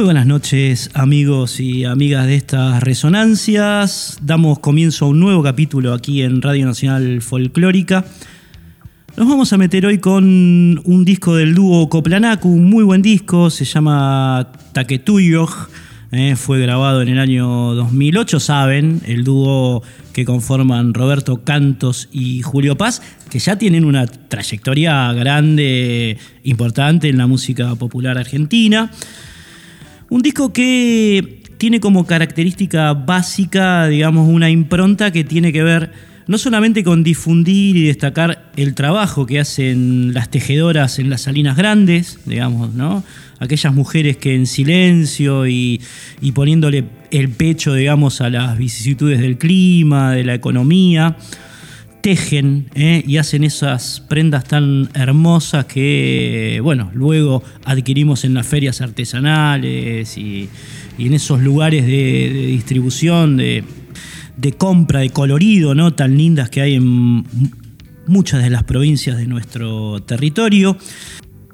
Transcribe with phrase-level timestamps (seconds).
[0.00, 4.16] Muy buenas noches amigos y amigas de estas resonancias.
[4.22, 8.06] Damos comienzo a un nuevo capítulo aquí en Radio Nacional Folclórica.
[9.18, 13.50] Nos vamos a meter hoy con un disco del dúo Coplanacu, un muy buen disco,
[13.50, 15.46] se llama Taquetuyo.
[16.12, 19.82] Eh, fue grabado en el año 2008, saben, el dúo
[20.14, 27.18] que conforman Roberto Cantos y Julio Paz, que ya tienen una trayectoria grande, importante en
[27.18, 28.90] la música popular argentina.
[30.10, 35.92] Un disco que tiene como característica básica, digamos, una impronta que tiene que ver
[36.26, 41.56] no solamente con difundir y destacar el trabajo que hacen las tejedoras en las salinas
[41.56, 43.04] grandes, digamos, ¿no?
[43.38, 45.80] Aquellas mujeres que en silencio y,
[46.20, 51.16] y poniéndole el pecho, digamos, a las vicisitudes del clima, de la economía,
[52.00, 53.02] tejen ¿eh?
[53.06, 60.48] y hacen esas prendas tan hermosas que, bueno, luego adquirimos en las ferias artesanales y,
[60.98, 63.64] en esos lugares de, distribución, de,
[64.58, 65.94] compra, de colorido, ¿no?
[65.94, 67.24] Tan lindas que hay en
[68.06, 70.76] muchas de las provincias de nuestro territorio.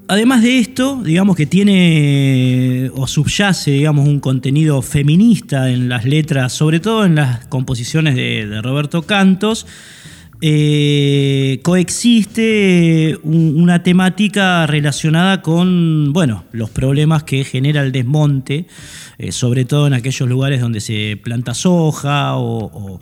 [0.08, 6.52] Además de esto, digamos que tiene o subyace, digamos, un contenido feminista en las letras,
[6.52, 9.66] sobre todo en las composiciones de Roberto Cantos,
[10.42, 18.66] eh, coexiste una temática relacionada con bueno, los problemas que genera el desmonte,
[19.16, 23.00] eh, sobre todo en aquellos lugares donde se planta soja o,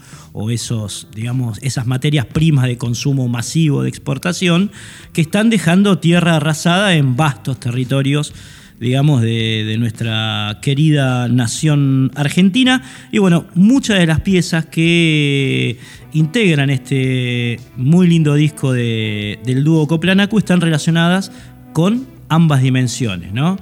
[0.50, 4.70] esos, digamos, esas materias primas de consumo masivo de exportación
[5.12, 8.32] que están dejando tierra arrasada en vastos territorios
[8.80, 12.82] digamos, de, nuestra querida nación argentina.
[13.12, 15.78] Y bueno, muchas de las piezas que
[16.14, 21.30] integran este muy lindo disco del dúo Coplanacu están relacionadas
[21.75, 23.58] con ambas dimensiones, ¿no?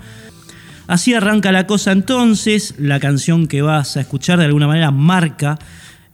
[0.87, 5.59] Así arranca la cosa entonces, la canción que vas a escuchar de alguna manera marca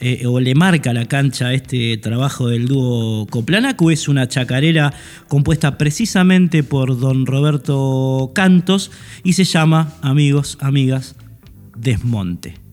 [0.00, 3.90] eh, o le marca la cancha a este trabajo del dúo Coplanacu.
[3.90, 4.92] Es una chacarera
[5.26, 8.92] compuesta precisamente por don Roberto Cantos
[9.24, 11.16] y se llama, amigos, amigas,
[11.76, 12.67] Desmonte.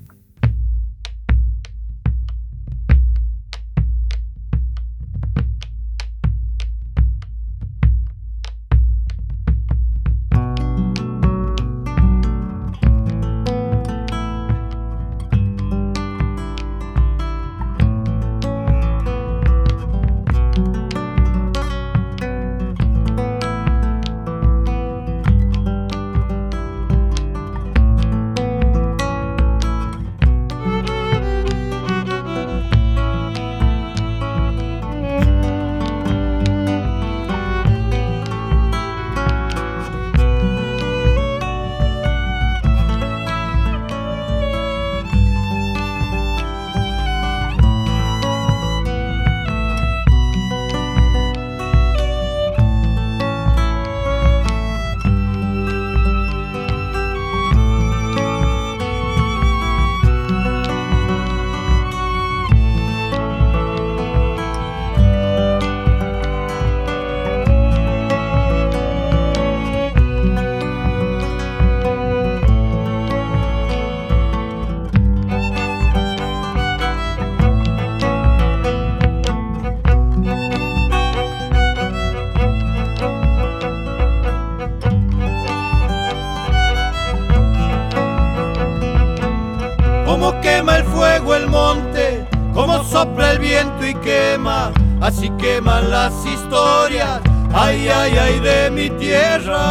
[95.02, 97.22] Así queman las historias,
[97.54, 99.62] ay, ay, ay de mi tierra.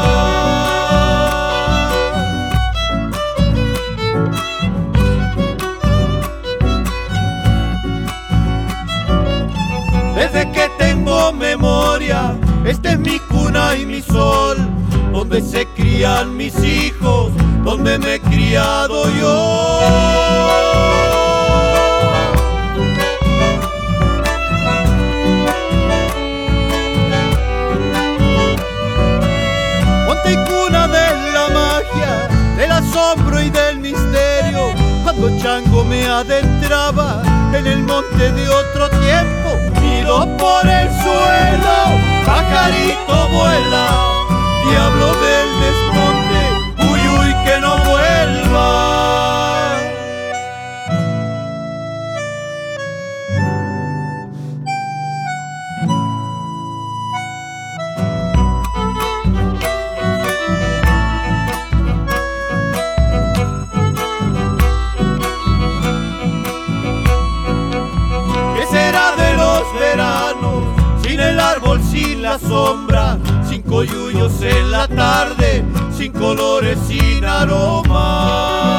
[10.15, 14.57] Desde que tengo memoria, esta es mi cuna y mi sol,
[15.13, 17.33] donde se crían mis hijos,
[17.65, 20.74] donde me he criado yo.
[36.21, 37.23] adentraba
[37.53, 39.49] en el monte de otro tiempo.
[39.81, 41.77] Miro por el suelo,
[42.25, 43.87] pajarito vuela,
[44.65, 46.14] diablo del desmonte
[72.39, 75.65] sombra, sin coyullos en la tarde,
[75.97, 78.71] sin colores, sin aroma?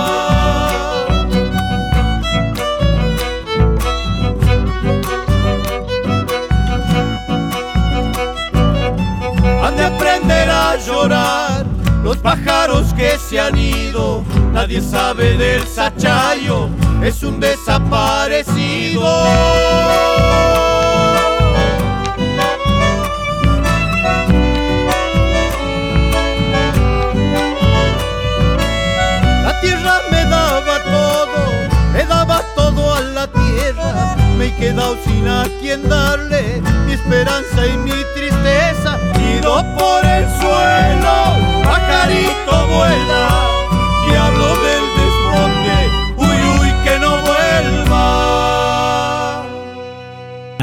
[9.63, 11.65] Han de aprender a llorar
[12.03, 14.23] los pájaros que se han ido.
[14.53, 16.69] Nadie sabe del sachayo,
[17.01, 19.03] es un desaparecido.
[34.37, 38.99] Me he quedado sin a quien darle mi esperanza y mi tristeza.
[39.17, 43.47] Ido por el suelo, pajarito vuela,
[44.09, 45.77] diablo del desmonte,
[46.17, 48.24] uy, uy, que no vuelva.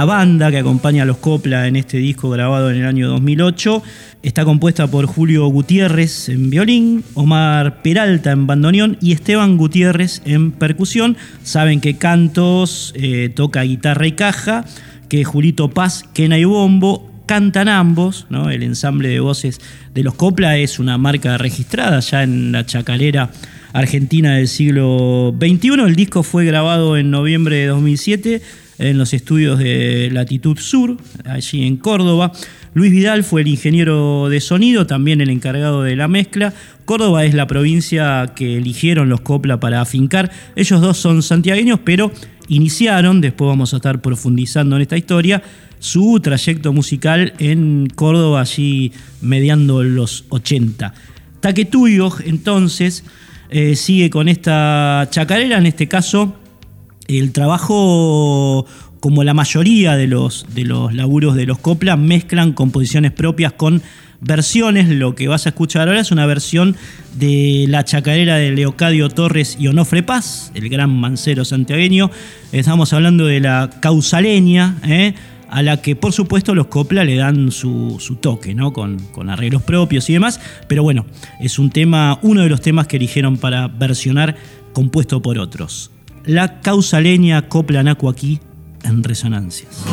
[0.02, 3.84] La banda que acompaña a los Copla en este disco grabado en el año 2008
[4.24, 10.50] está compuesta por Julio Gutiérrez en violín, Omar Peralta en bandoneón y Esteban Gutiérrez en
[10.50, 11.16] percusión.
[11.44, 14.64] Saben que Cantos eh, toca guitarra y caja,
[15.08, 18.50] que Julito Paz, quena y bombo, cantan ambos, ¿no?
[18.50, 19.60] El ensamble de voces
[19.94, 23.30] de los Copla es una marca registrada ya en la chacalera
[23.72, 25.68] argentina del siglo XXI.
[25.86, 28.42] El disco fue grabado en noviembre de 2007
[28.82, 32.32] en los estudios de Latitud Sur, allí en Córdoba.
[32.74, 36.52] Luis Vidal fue el ingeniero de sonido, también el encargado de la mezcla.
[36.84, 40.30] Córdoba es la provincia que eligieron los Copla para afincar.
[40.56, 42.10] Ellos dos son santiagueños, pero
[42.48, 45.42] iniciaron, después vamos a estar profundizando en esta historia,
[45.78, 50.94] su trayecto musical en Córdoba, allí mediando los 80.
[51.40, 53.04] Taquetuyo, entonces,
[53.50, 56.36] eh, sigue con esta chacarera, en este caso,
[57.18, 58.66] el trabajo,
[59.00, 63.82] como la mayoría de los, de los laburos de los Copla, mezclan composiciones propias con
[64.20, 64.88] versiones.
[64.88, 66.76] Lo que vas a escuchar ahora es una versión
[67.18, 72.10] de la chacarera de Leocadio Torres y Onofre Paz, el gran mancero santiagueño.
[72.52, 75.14] Estamos hablando de la causaleña, ¿eh?
[75.50, 78.72] a la que por supuesto los Copla le dan su, toque, ¿no?
[78.72, 80.40] Con, con, arreglos propios y demás.
[80.66, 81.04] Pero bueno,
[81.40, 84.36] es un tema, uno de los temas que eligieron para versionar
[84.72, 85.90] compuesto por otros.
[86.24, 88.38] La causaleña Copla Naco aquí
[88.84, 89.84] en Resonancias.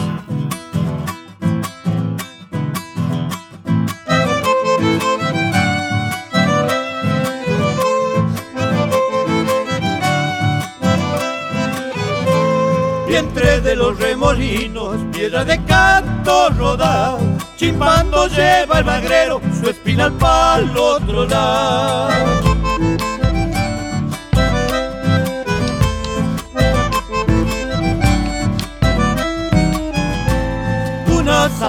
[13.07, 17.17] Vientre de los remolinos, piedra de canto rodar,
[17.55, 22.38] chimpando lleva el magrero su espinal para el otro lado.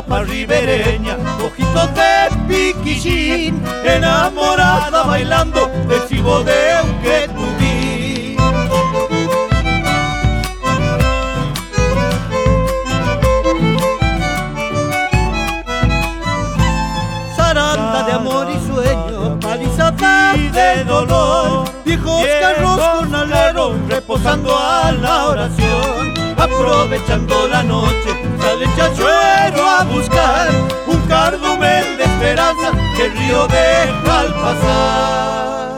[0.01, 8.37] Zapa ribereña, ojitos de piquillín, enamorada bailando del chivo de un que tuví.
[17.37, 24.93] Zaranda de amor y sueño, palizada y de dolor, viejos carros con alero, reposando a
[24.93, 26.15] la oración,
[26.61, 30.49] aprovechando la noche, sale el chachuero a buscar
[30.87, 35.71] un cardumen de esperanza que el río deja al pasar.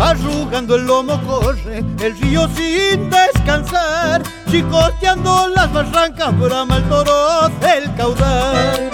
[0.00, 7.94] Arrugando el lomo corre el río sin descansar, chicoteando las barrancas, brama el toro del
[7.94, 8.90] caudal.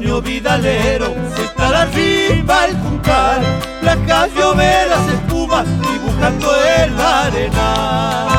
[0.00, 3.40] El demonio vidalero se está arriba al juntar,
[3.82, 8.30] blancas lloveras espumas dibujando el arenal.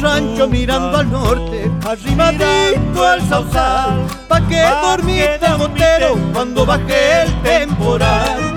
[0.00, 8.47] rancho mirando al norte, arrimadito al sausal, pa' que dormita gotero cuando baje el temporal.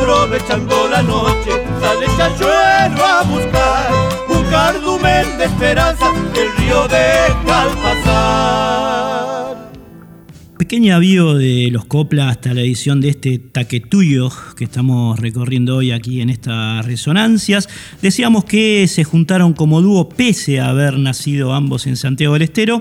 [0.00, 3.92] Apro aprovechando la noche, sale Chachuelo a buscar
[4.30, 9.70] un cardumen de esperanza el río deja al pasar.
[10.58, 15.90] Pequeña avión de los Copla hasta la edición de este taquetuyo que estamos recorriendo hoy
[15.90, 17.68] aquí en estas resonancias.
[18.00, 22.80] Decíamos que se juntaron como dúo pese a haber nacido ambos en Santiago del Estero.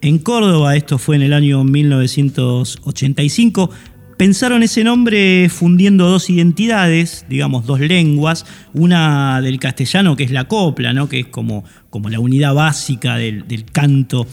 [0.00, 3.70] En Córdoba, esto fue en el año 1985,
[4.16, 10.44] pensaron ese nombre fundiendo dos identidades, digamos dos lenguas, una del castellano que es la
[10.44, 11.08] copla, ¿no?
[11.08, 14.26] que es como, como la unidad básica del, canto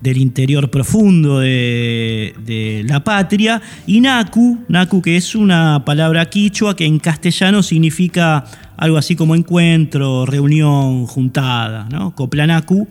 [0.00, 6.86] del interior profundo de, la patria, y Naku, Naku que es una palabra quichua que
[6.86, 8.44] en castellano significa
[8.76, 12.14] algo así como encuentro, reunión, juntada, ¿no?
[12.14, 12.88] Coplanaku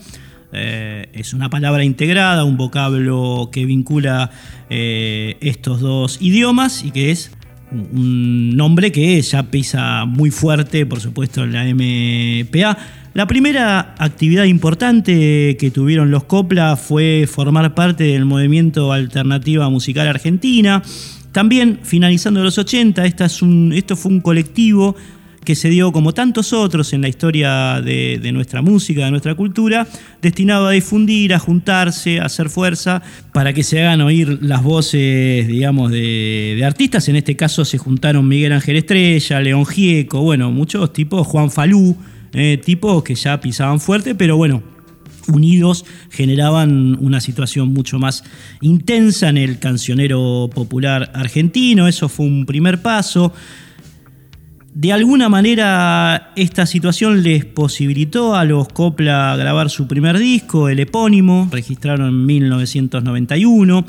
[0.52, 4.32] eh, es una palabra integrada, un vocablo que vincula
[4.70, 7.32] eh, estos dos idiomas y que es
[7.72, 12.78] un nombre que ya pisa muy fuerte, por supuesto, en la MPA.
[13.14, 20.08] La primera actividad importante que tuvieron los Copla fue formar parte del movimiento Alternativa Musical
[20.08, 20.82] Argentina.
[21.32, 24.96] También, finalizando los 80, esta es un, esto fue un colectivo
[25.50, 29.88] que se dio, como tantos otros en la historia de, nuestra música, de nuestra cultura,
[30.22, 33.02] destinado a difundir, a juntarse, a hacer fuerza
[33.34, 37.10] para que se hagan oír las voces, digamos, de, artistas.
[37.10, 41.98] En este caso se juntaron Miguel Ángel Estrella, León Gieco, bueno, muchos tipos, Juan Falú,
[42.34, 44.62] eh, tipos que ya pisaban fuerte, pero bueno,
[45.30, 48.24] unidos generaban una situación mucho más
[48.62, 53.34] intensa en el cancionero popular argentino, eso fue un primer paso.
[54.74, 60.80] De alguna manera esta situación les posibilitó a los Copla grabar su primer disco, el
[60.80, 63.86] epónimo, registraron en 1991.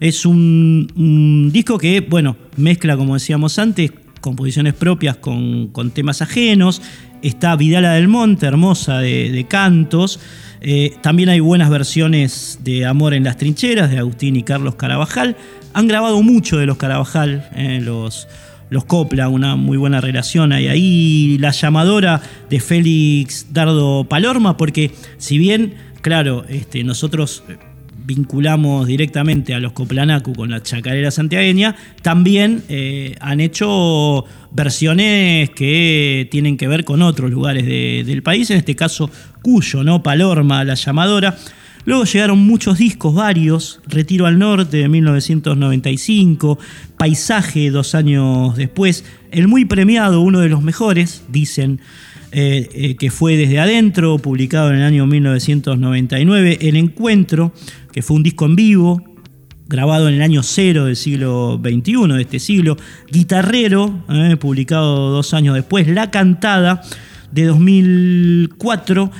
[0.00, 6.82] Es un, disco que, bueno, mezcla, como decíamos antes, composiciones propias con, temas ajenos.
[7.22, 10.18] Está Vidala del Monte, hermosa de, cantos.
[10.60, 15.36] Eh, también hay buenas versiones de Amor en las Trincheras de Agustín y Carlos Carabajal.
[15.74, 18.26] Han grabado mucho de los Carabajal, eh, los,
[18.74, 21.38] los Copla, una muy buena relación hay ahí.
[21.38, 27.44] La llamadora de Félix Dardo Palorma, porque si bien, claro, este, nosotros
[28.04, 36.28] vinculamos directamente a los Coplanacu con la chacarera santiagueña, también eh, han hecho versiones que
[36.32, 39.08] tienen que ver con otros lugares del país, en este caso
[39.40, 40.02] Cuyo, ¿no?
[40.02, 41.38] Palorma, La Llamadora.
[41.86, 46.58] Luego llegaron muchos discos, varios, Retiro al Norte de 1995,
[46.96, 51.80] Paisaje dos años después, el muy premiado, uno de los mejores, dicen,
[52.32, 57.52] eh, eh, que fue Desde Adentro, publicado en el año 1999, El Encuentro,
[57.92, 59.04] que fue un disco en vivo,
[59.66, 62.76] grabado en el año cero del siglo XXI, de este siglo,
[63.10, 66.82] Guitarrero, eh, publicado dos años después, La Cantada,
[67.30, 69.10] de 2004,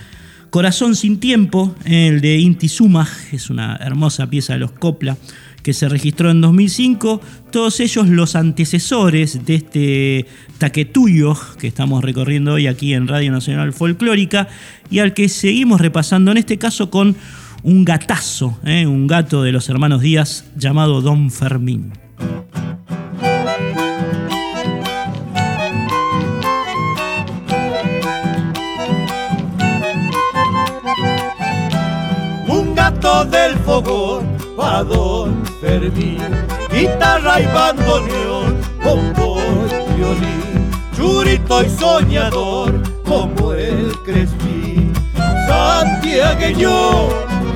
[0.54, 5.16] Corazón sin Tiempo, el de Inti Sumaj, es una hermosa pieza de los Copla,
[5.64, 7.20] que se registró en 2005,
[7.50, 10.26] todos ellos los antecesores de este
[10.58, 14.46] taquetuyo que estamos recorriendo hoy aquí en Radio Nacional Folclórica
[14.92, 17.16] y al que seguimos repasando en este caso con
[17.64, 18.86] un gatazo, ¿eh?
[18.86, 21.90] un gato de los hermanos Díaz llamado Don Fermín.
[33.64, 36.20] Fogón a Don Fermín,
[36.70, 44.92] guitarra y bandoneón, bombo y violín, churito y soñador como el Crespín,
[45.48, 47.08] santiagueño,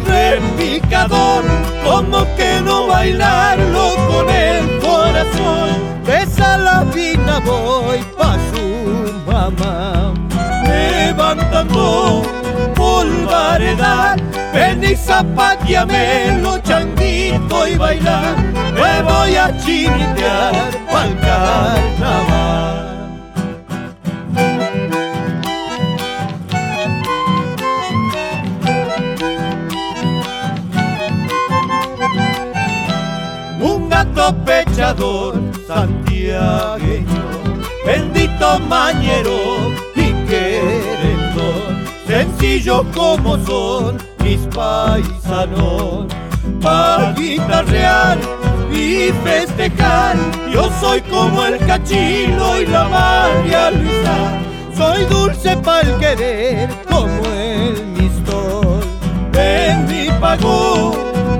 [0.06, 1.44] repicador,
[1.84, 5.68] como que no bailarlo con el corazón,
[6.06, 10.14] de Salavina voy pa' su mamá,
[10.66, 12.22] levantando
[12.98, 14.18] polvaredad
[14.52, 18.36] Ven y zapateamelo, changuito y bailar,
[18.74, 22.86] me voy a chinitear pa'l carnaval.
[33.60, 35.34] Un gato pechador
[35.66, 37.24] santiagueño,
[37.84, 39.87] bendito mañero
[42.58, 46.06] sencillo como son mis paisanos
[46.60, 48.18] para guitarrear
[48.72, 50.16] y festejar.
[50.52, 54.40] Yo soy como el cachilo y la María Luisa,
[54.76, 58.80] soy dulce para el querer como el mistol.
[59.34, 60.92] En mi pago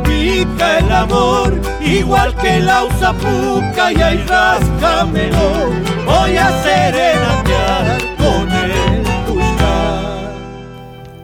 [0.05, 8.18] pica el amor, igual que la usapuca y hay rascamelo voy a serenatear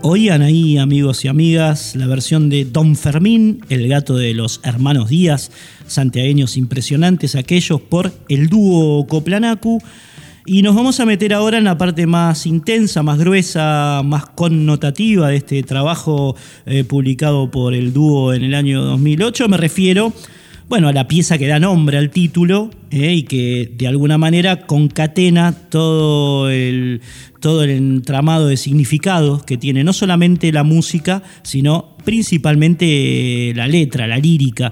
[0.06, 5.08] Oían ahí, amigos y amigas, la versión de Don Fermín, el gato de los hermanos
[5.08, 5.50] Díaz,
[5.86, 9.80] santiagueños impresionantes aquellos por el dúo Coplanacu.
[10.44, 15.30] Y nos vamos a meter ahora en la parte más intensa, más gruesa, más connotativa
[15.30, 19.48] de este trabajo eh, publicado por el dúo en el año 2008.
[19.48, 20.12] Me refiero,
[20.68, 24.66] bueno, a la pieza que da nombre al título eh, y que de alguna manera
[24.66, 27.00] concatena todo el,
[27.40, 34.06] todo el entramado de significados que tiene no solamente la música, sino principalmente la letra,
[34.06, 34.70] la lírica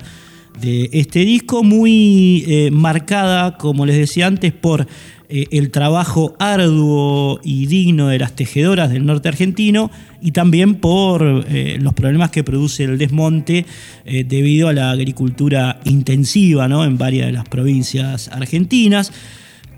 [0.60, 4.86] de este disco, muy eh, marcada, como les decía antes, por
[5.28, 9.90] eh, el trabajo arduo y digno de las tejedoras del norte argentino
[10.20, 13.66] y también por eh, los problemas que produce el desmonte
[14.04, 16.84] debido a la agricultura intensiva ¿no?
[16.84, 19.12] en varias de las provincias argentinas.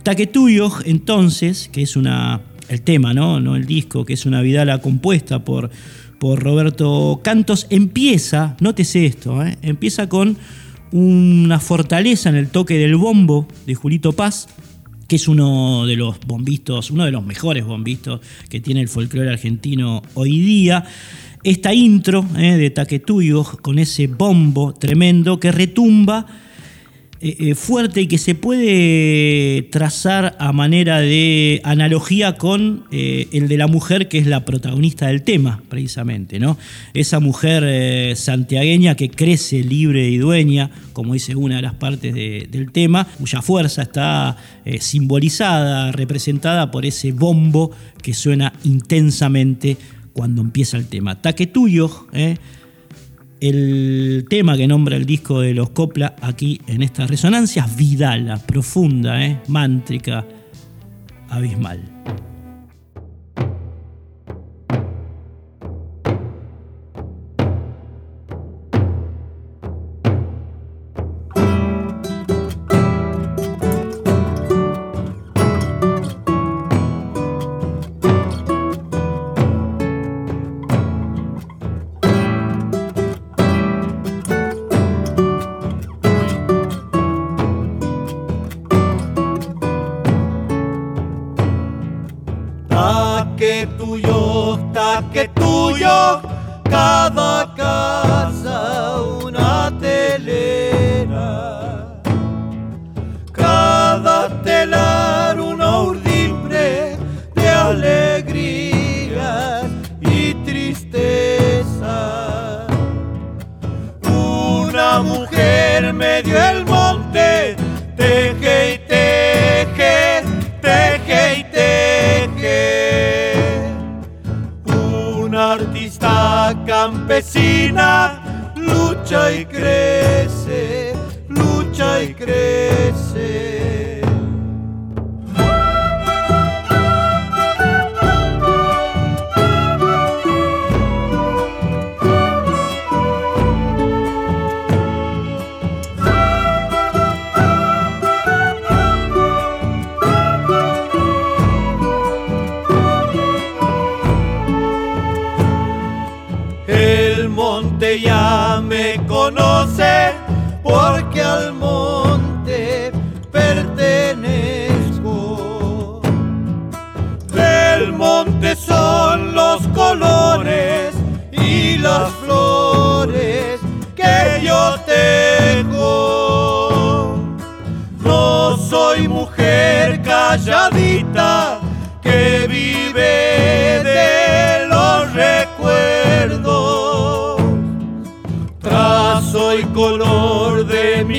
[0.03, 3.41] Taquetuyo, entonces, que es una, el tema, ¿no?
[3.41, 5.71] no el disco, que es una vidala compuesta por,
[6.19, 10.37] por Roberto Cantos, empieza, nótese esto, empieza con
[10.95, 14.47] una fortaleza en el toque del bombo de Julito Paz,
[15.09, 19.29] que es uno de los bombistas, uno de los mejores bombistas que tiene el folclore
[19.29, 20.85] argentino hoy día.
[21.43, 26.27] Esta intro eh, de Taquetuyo con ese bombo tremendo que retumba
[27.21, 33.49] eh, eh, fuerte y que se puede trazar a manera de analogía con eh, el
[33.49, 36.59] de la mujer que es la protagonista del tema, precisamente, ¿no?
[36.93, 42.73] Esa mujer santiagueña que crece libre y dueña, como dice una de las partes del
[42.73, 44.37] tema, cuya fuerza está
[44.81, 47.71] simbolizada, representada por ese bombo
[48.03, 49.77] que suena intensamente
[50.13, 51.21] cuando empieza el tema.
[51.21, 52.37] Taquetuyo, ¿eh?
[53.49, 59.23] El tema que nombra el disco de los Copla aquí en estas resonancias, Vidala, profunda,
[59.23, 59.41] ¿eh?
[59.49, 60.25] mántrica,
[61.29, 61.81] abismal.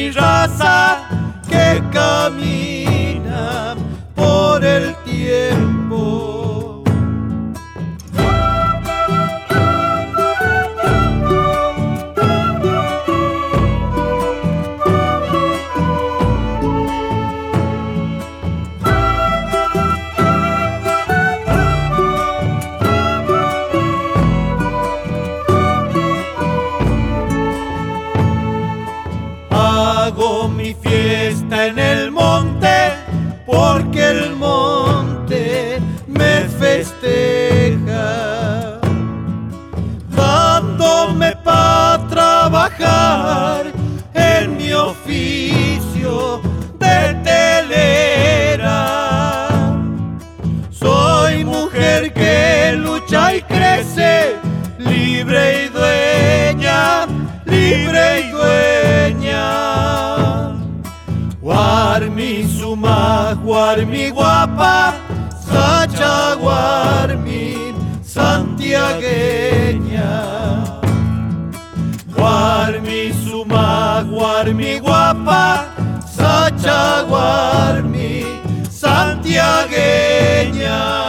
[0.05, 0.54] En
[63.65, 64.93] guarmi guapa,
[65.49, 67.73] sacha guarmi
[68.13, 70.11] santiagueña.
[72.15, 75.65] Guarmi suma, guarmi guapa,
[76.05, 78.23] sacha guarmi
[78.69, 81.04] santiagueña.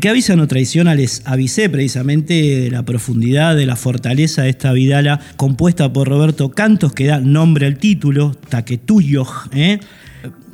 [0.00, 4.72] Que avisa no traiciona, les avisé precisamente de la profundidad, de la fortaleza de esta
[4.72, 9.78] vidala compuesta por Roberto Cantos, que da nombre al título, Taquetuyo, ¿eh?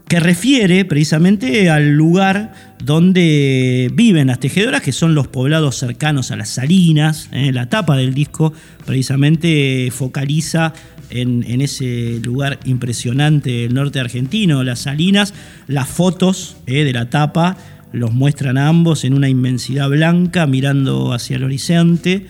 [0.08, 6.36] que refiere precisamente al lugar donde viven las tejedoras, que son los poblados cercanos a
[6.36, 7.28] las salinas.
[7.30, 7.52] ¿eh?
[7.52, 8.52] La tapa del disco
[8.84, 10.72] precisamente focaliza
[11.08, 15.34] en, ese lugar impresionante del norte argentino, las salinas,
[15.68, 16.82] las fotos ¿eh?
[16.82, 17.56] de la tapa
[17.96, 22.26] los muestran a ambos en una inmensidad blanca mirando hacia el horizonte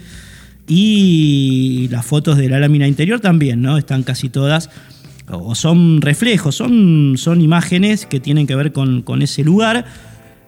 [0.68, 3.78] y las fotos de la lámina interior también, ¿no?
[3.78, 4.70] Están casi todas
[5.28, 9.86] o son reflejos, son, son imágenes que tienen que ver con, ese lugar.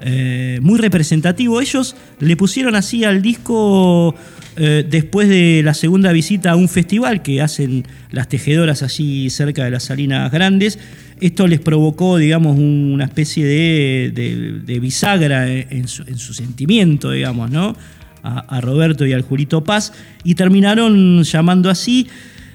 [0.00, 1.60] Eh, muy representativo.
[1.60, 4.14] Ellos le pusieron así al disco
[4.56, 9.64] eh, después de la segunda visita a un festival que hacen las tejedoras allí cerca
[9.64, 10.78] de las Salinas Grandes
[11.20, 17.76] esto les provocó, digamos, una especie de, bisagra en su, sentimiento, digamos, ¿no?
[18.22, 22.06] A, Roberto y al Julito Paz, y terminaron llamando así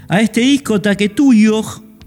[0.07, 1.63] a este disco Taquetuyo,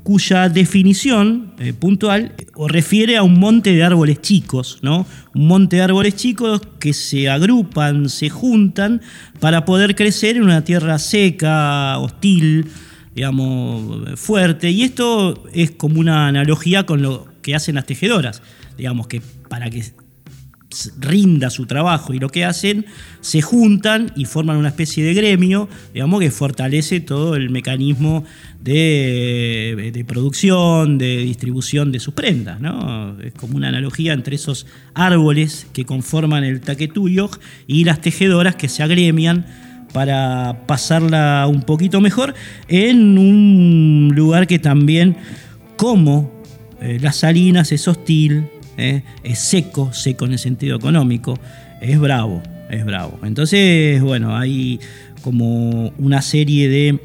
[0.07, 2.33] cuya definición eh, puntual
[2.69, 5.05] refiere a un monte de árboles chicos, ¿no?
[5.35, 9.03] Un monte de árboles chicos que se agrupan, se juntan
[9.41, 12.69] para poder crecer en una tierra seca, hostil,
[13.17, 14.71] digamos, fuerte.
[14.71, 18.43] Y esto es como una analogía con lo que hacen las tejedoras,
[18.79, 19.83] digamos, que para que
[20.99, 22.87] rinda su trabajo y lo que hacen,
[23.21, 28.25] se juntan y forman una especie de gremio, digamos, que fortalece todo el mecanismo
[28.61, 33.19] de, producción, de distribución de sus prendas, ¿no?
[33.21, 37.31] Es como una analogía entre esos árboles que conforman el taquetuyo
[37.67, 39.47] y las tejedoras que se agremian
[39.93, 42.35] para pasarla un poquito mejor
[42.69, 45.17] en un lugar que también,
[45.77, 46.31] como
[46.81, 51.39] eh, las salinas, es hostil, eh, es seco, seco en el sentido económico,
[51.81, 53.19] es bravo, es bravo.
[53.23, 54.81] Entonces, bueno, hay
[55.23, 57.01] como una serie de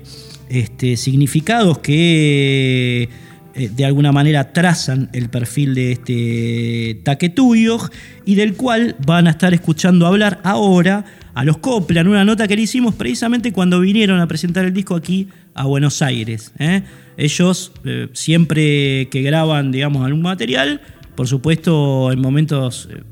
[0.50, 3.10] este, significados que
[3.54, 7.80] eh, de alguna manera trazan el perfil de este taquetuyo
[8.26, 12.56] y del cual van a estar escuchando hablar ahora a los Copland, una nota que
[12.56, 16.52] le hicimos precisamente cuando vinieron a presentar el disco aquí a Buenos Aires.
[16.60, 16.84] ¿eh?
[17.18, 17.72] Ellos
[18.14, 20.82] siempre que graban, digamos, algún material,
[21.22, 23.04] por supuesto en momentos eh,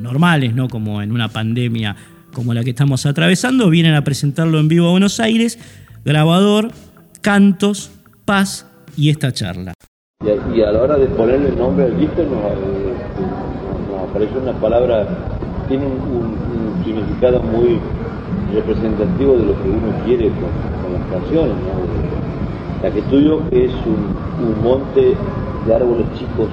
[0.00, 0.66] normales, ¿no?
[0.66, 1.94] Como en una pandemia
[2.32, 5.58] como la que estamos atravesando, vienen a presentarlo en vivo a Buenos Aires,
[6.02, 6.70] grabador,
[7.20, 7.90] cantos,
[8.24, 9.74] paz y esta charla.
[10.24, 15.06] Y a, la hora de ponerle el nombre al disco nos, aparece una palabra,
[15.68, 17.78] tiene un significado muy
[18.54, 21.56] representativo de lo que uno quiere con, las canciones.
[22.82, 25.14] La que tuyo es un, monte
[25.66, 26.48] de árboles chicos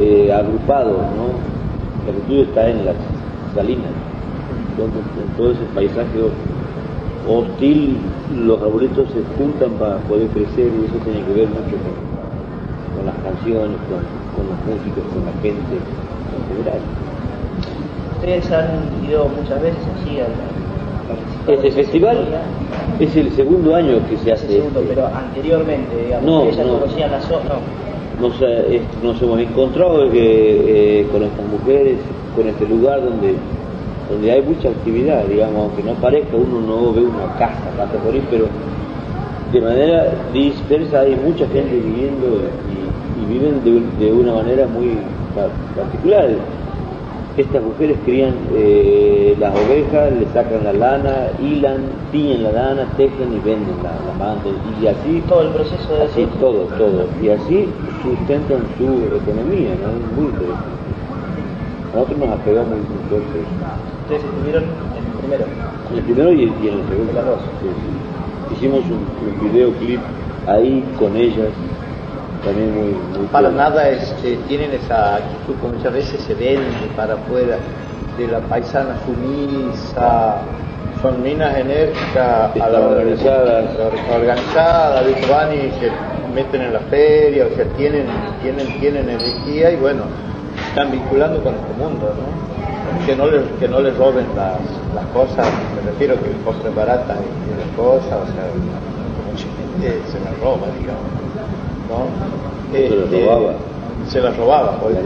[0.00, 1.38] eh, agrupados, ¿no?
[2.06, 2.96] La tuyo está en las
[3.54, 3.92] salinas,
[4.76, 6.18] donde en todo ese paisaje
[7.28, 7.98] hostil
[8.34, 11.76] los arbolitos se juntan para poder crecer y eso tiene que ver mucho
[12.96, 14.00] con, las canciones, con,
[14.34, 16.80] con los músicos, con la gente en general
[18.18, 20.32] ustedes han ido muchas veces allí al
[21.48, 22.26] este festival
[23.00, 24.46] es el segundo año que se hace.
[24.48, 24.94] Segundo, este.
[24.94, 26.80] pero anteriormente, digamos, no, no.
[26.80, 27.44] conocían la zona.
[27.44, 27.97] No.
[28.20, 28.34] Nos,
[29.02, 31.98] nos hemos encontrado eh, con estas mujeres,
[32.34, 33.36] con este lugar donde
[34.08, 38.14] donde hay mucha actividad, digamos, aunque no parezca, uno no ve una casa, casa por
[38.14, 38.46] ahí, pero
[39.52, 42.78] de manera dispersa hay mucha gente viviendo y,
[43.28, 43.62] viven
[43.98, 44.96] de, una manera muy
[45.76, 46.30] particular
[47.42, 53.32] estas mujeres crían eh, las ovejas, le sacan la lana, hilan, tiñen la lana, tejen
[53.32, 54.36] y venden la, la
[54.82, 57.68] y así todo el proceso de así todo, todo, y así
[58.02, 60.20] sustentan su economía, ¿no?
[60.20, 60.68] Muy interesante.
[61.94, 63.38] nosotros nos apegamos muy fuerte.
[64.02, 65.44] Ustedes estuvieron en el primero.
[65.90, 67.12] En el primero y, en el segundo.
[67.14, 67.40] Las dos.
[68.52, 70.00] Hicimos un, un videoclip
[70.46, 71.52] ahí con ellas
[72.44, 72.92] también muy...
[73.18, 77.58] muy Para nada este, tienen esa actitud que muchas veces se vende para afuera
[78.18, 80.42] de la paisana sumisa,
[81.00, 82.78] son minas enérgicas, a la
[85.54, 85.90] y se
[86.34, 88.06] meten en la feria, o sea, tienen,
[88.42, 90.02] tienen, tienen energía y bueno,
[90.68, 93.06] están vinculando con este mundo, ¿no?
[93.06, 94.58] Que no les, que no les roben las,
[94.94, 95.46] las cosas,
[95.76, 98.44] me refiero que compren baratas y, y las cosas, o sea,
[99.30, 101.27] mucha gente se las roba, digamos,
[101.88, 102.06] ¿no?
[102.72, 103.52] Se las Este, robaba.
[104.08, 104.96] Se las robaba, pues.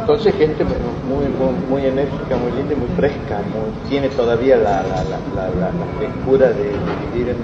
[0.00, 4.82] Entonces gente muy, muy, muy enérgica, muy linda y muy fresca, muy- tiene todavía la,
[4.82, 6.72] la, la, la, la- la frescura de, de
[7.12, 7.36] vivir en,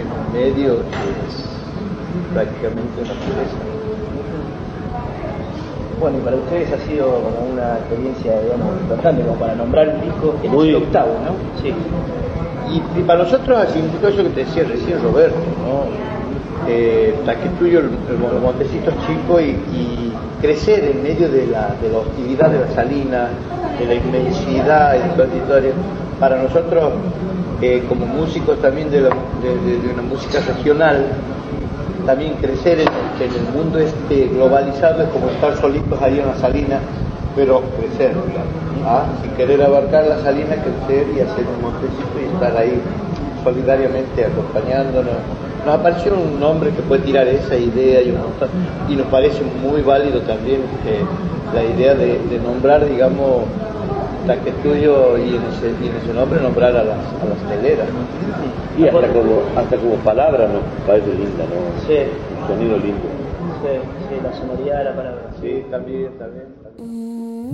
[0.00, 1.46] en un medio que es
[2.32, 3.56] prácticamente una pureza.
[6.00, 10.00] Bueno, y para ustedes ha sido como una experiencia, digamos, importante, como para nombrar un
[10.00, 11.32] disco, el Muy- octavo, ¿no?
[11.62, 11.74] Sí.
[12.72, 16.10] Y, para nosotros significó eso que te decía recién Roberto, ¿no?
[16.68, 17.14] Eh,
[17.58, 22.60] tuyo el, el, Montecito chico y, crecer en medio de la, de la hostilidad de
[22.60, 23.28] la salina,
[23.78, 25.72] de la inmensidad y toda esta historia.
[26.18, 26.92] Para nosotros,
[27.60, 31.08] eh, como músicos también de, una música regional,
[32.06, 36.36] también crecer en, en el mundo este globalizado es como estar solitos ahí en la
[36.36, 36.80] salina,
[37.36, 39.06] pero crecer, digamos, ¿ah?
[39.22, 42.80] sin querer abarcar la salina, crecer y hacer un montecito y estar ahí
[43.44, 45.14] solidariamente acompañándonos.
[45.64, 48.48] Nos apareció un nombre que puede tirar esa idea y, un montón,
[48.88, 51.00] y nos parece muy válido también eh,
[51.54, 53.44] la idea de, de nombrar, digamos,
[54.26, 57.88] Taquetuyo y en ese, y en ese nombre nombrar a las, a las teleras.
[57.88, 58.82] ¿no?
[58.82, 61.80] Y hasta como, hasta como palabra nos parece linda, ¿no?
[61.86, 61.96] Sí,
[62.40, 63.08] Un sonido lindo.
[63.62, 65.22] sí, sí, la sonoridad de la palabra.
[65.40, 66.59] Sí, también, también.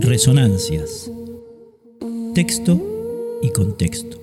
[0.00, 1.10] Resonancias.
[2.34, 2.80] Texto
[3.42, 4.18] y contexto.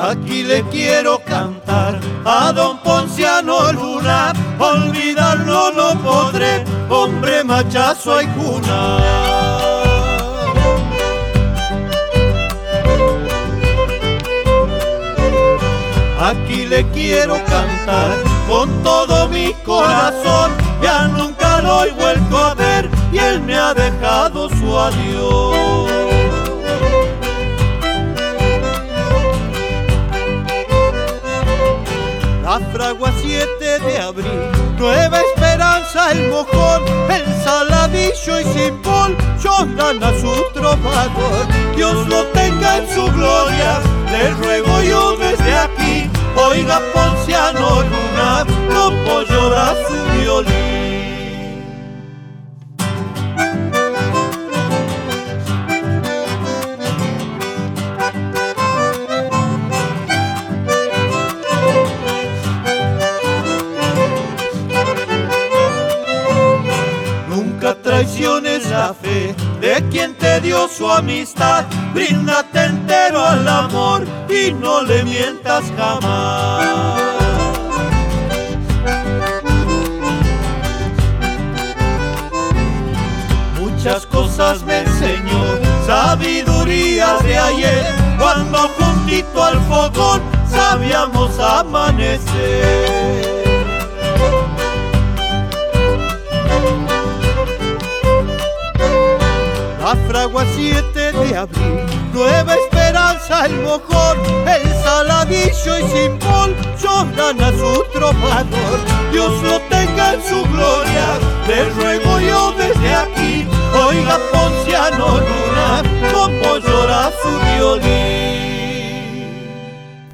[0.00, 9.79] Aquí le quiero cantar a don Ponciano Luna, olvidarlo no podré, hombre machazo hay cuna.
[16.22, 18.10] Aquí le quiero cantar
[18.46, 20.52] con todo mi corazón,
[20.82, 25.88] ya nunca lo he vuelto a ver y él me ha dejado su adiós.
[32.42, 35.22] La fragua 7 de abril, Nueva
[35.90, 41.46] Esperanza, el mojón, el saladillo y Cimpol lloran a su trovador.
[41.74, 43.80] Dios lo tenga en su gloria,
[44.12, 50.79] le ruego yo desde aquí, oiga Ponciano Luna, como llora su violín.
[68.00, 71.66] Traiciones la fe de quien te dio su amistad.
[71.92, 76.66] Bríndate entero al amor y no le mientas jamás.
[83.60, 85.44] Muchas cosas me enseñó,
[85.86, 87.84] sabiduría de ayer,
[88.18, 93.39] cuando juntito al fogón sabíamos amanecer.
[99.90, 101.80] La fragua 7 de abril,
[102.12, 108.78] Nueva Esperanza, el mojón, el saladillo y Cimpol lloran a su trovador.
[109.10, 113.44] Dios lo tenga en su gloria, le ruego yo desde aquí,
[113.88, 118.39] oiga Ponciano Luna, como llora su violín.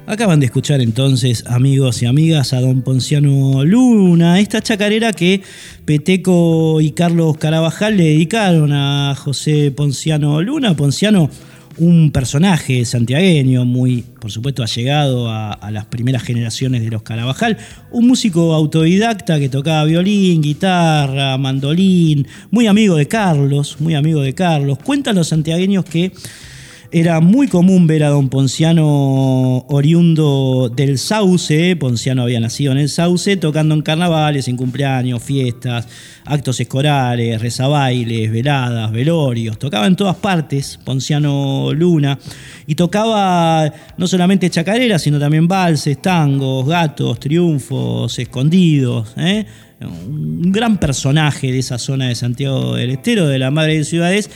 [0.09, 5.41] Acaban de escuchar entonces, amigos y amigas, a don Ponciano Luna, esta chacarera que
[5.83, 10.77] Peteco y Carlos Carabajal le dedicaron a José Ponciano Luna.
[10.77, 11.29] Ponciano,
[11.77, 17.57] un personaje santiagueño, muy, por supuesto, allegado a, a las primeras generaciones de los Carabajal,
[17.91, 24.33] un músico autodidacta que tocaba violín, guitarra, mandolín, muy amigo de Carlos, muy amigo de
[24.33, 24.77] Carlos.
[24.81, 26.13] Cuentan los santiagueños que
[26.91, 32.89] era muy común ver a don Ponciano oriundo del Sauce, Ponciano había nacido en el
[32.89, 35.87] Sauce, tocando en carnavales, en cumpleaños, fiestas,
[36.25, 42.17] actos escolares, rezabailes, veladas, velorios, tocaba en todas partes Ponciano Luna.
[42.65, 49.45] Y tocaba no solamente chacareras, sino también valses, tangos, gatos, triunfos, escondidos, ¿eh?
[49.79, 54.29] un gran personaje de esa zona de Santiago del Estero, de la Madre de Ciudades,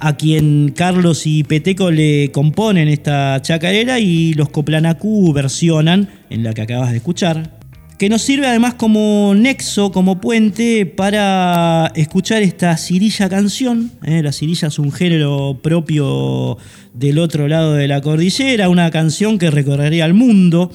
[0.00, 6.54] a quien Carlos y Peteco le componen esta chacarera y los Coplanacú versionan en la
[6.54, 7.58] que acabas de escuchar,
[7.98, 13.90] que nos sirve además como nexo, como puente para escuchar esta cirilla canción.
[14.04, 14.22] ¿eh?
[14.22, 16.58] La cirilla es un género propio
[16.94, 20.70] del otro lado de la cordillera, una canción que recorrería el mundo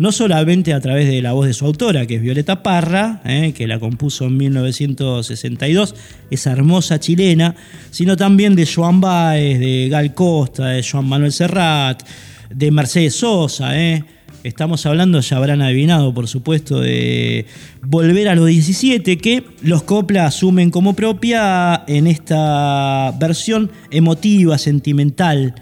[0.00, 3.52] no solamente a través de la voz de su autora, que es Violeta Parra, eh,
[3.54, 5.94] que la compuso en 1962,
[6.30, 7.54] esa hermosa chilena,
[7.90, 12.02] sino también de Joan Baez, de Gal Costa, de Joan Manuel Serrat,
[12.48, 13.78] de Mercedes Sosa.
[13.78, 14.02] Eh.
[14.42, 17.44] Estamos hablando, ya habrán adivinado, por supuesto, de
[17.82, 25.54] Volver a los 17, que los Copla asumen como propia en esta versión emotiva, sentimental,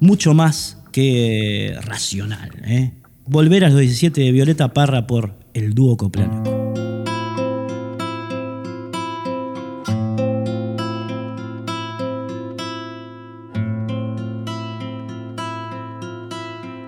[0.00, 2.52] mucho más que racional.
[2.64, 2.92] ¿eh?
[3.28, 6.48] Volver a los 17 de Violeta Parra por el dúo Coplánico.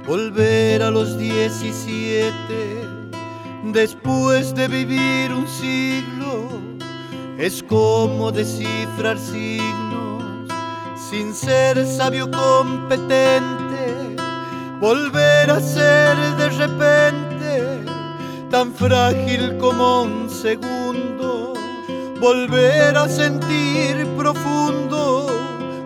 [0.06, 2.32] Volver a los 17
[3.72, 6.50] después de vivir un siglo
[7.36, 10.22] es como descifrar signos
[11.10, 13.58] sin ser sabio competente
[14.80, 16.07] volver a ser
[18.50, 21.52] tan frágil como un segundo,
[22.18, 25.26] volver a sentir profundo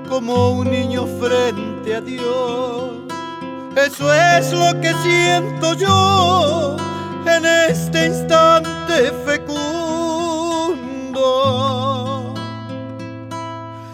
[0.09, 2.93] como un niño frente a Dios.
[3.75, 6.77] Eso es lo que siento yo
[7.27, 9.95] en este instante fecundo.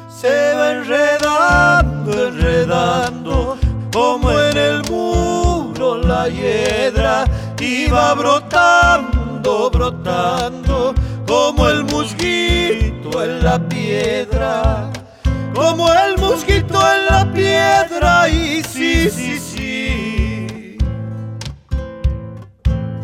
[0.08, 3.56] Se va enredando, enredando
[3.92, 7.24] como en el muro la hiedra
[7.60, 10.94] iba brotando, brotando,
[11.26, 14.90] como el musguito en la piedra,
[15.54, 20.78] como el musguito en la piedra, y sí, sí, sí.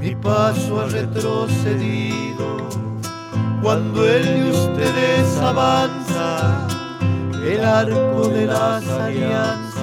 [0.00, 2.68] Mi paso ha retrocedido
[3.62, 6.68] cuando el de ustedes avanza,
[7.44, 9.74] el arco de las alianzas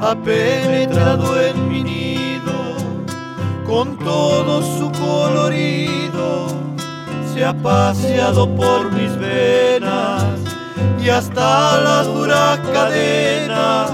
[0.00, 2.05] ha penetrado en mi nido
[3.66, 6.46] con todo su colorido,
[7.32, 10.24] se ha paseado por mis venas
[11.02, 13.86] y hasta la dura cadena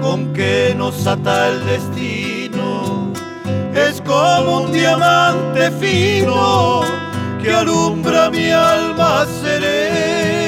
[0.00, 3.12] con que nos ata el destino.
[3.74, 6.82] Es como un diamante fino
[7.42, 10.44] que alumbra mi alma serena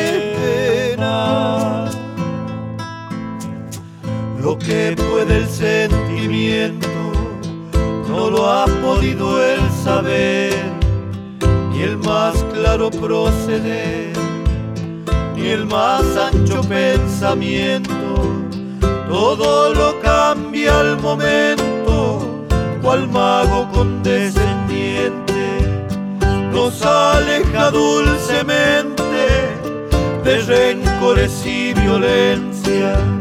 [4.47, 6.89] lo que puede el sentimiento,
[8.09, 10.55] no lo ha podido el saber,
[11.71, 14.13] ni el más claro proceder,
[15.35, 17.95] ni el más ancho pensamiento.
[19.09, 22.45] Todo lo cambia al momento,
[22.83, 25.17] cual mago condescendiente
[26.53, 29.03] nos aleja dulcemente
[30.25, 33.16] de rencores y violencias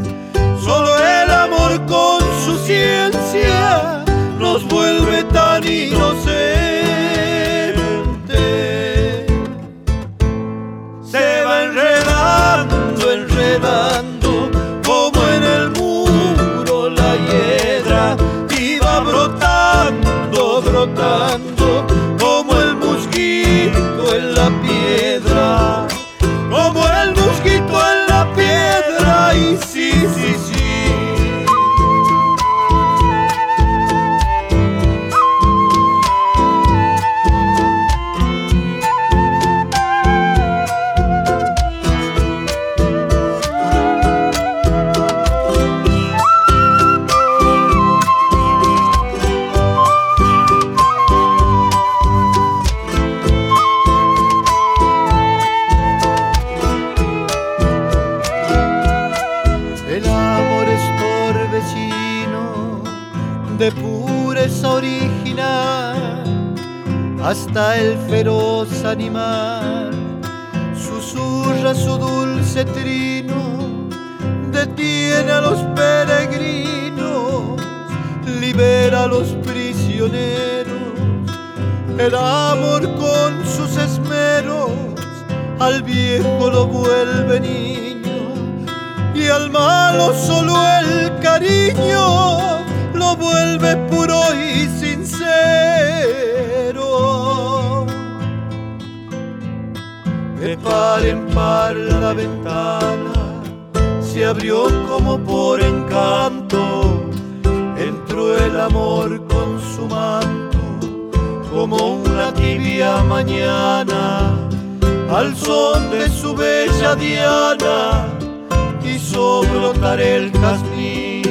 [120.16, 121.24] el jazmín,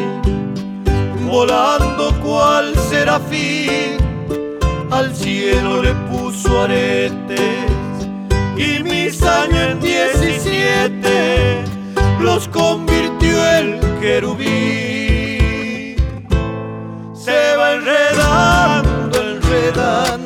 [1.26, 3.96] volando cual serafín,
[4.90, 7.66] al cielo le puso aretes
[8.56, 11.64] y mis años en diecisiete
[12.20, 15.96] los convirtió el querubín.
[17.14, 20.23] Se va enredando, enredando,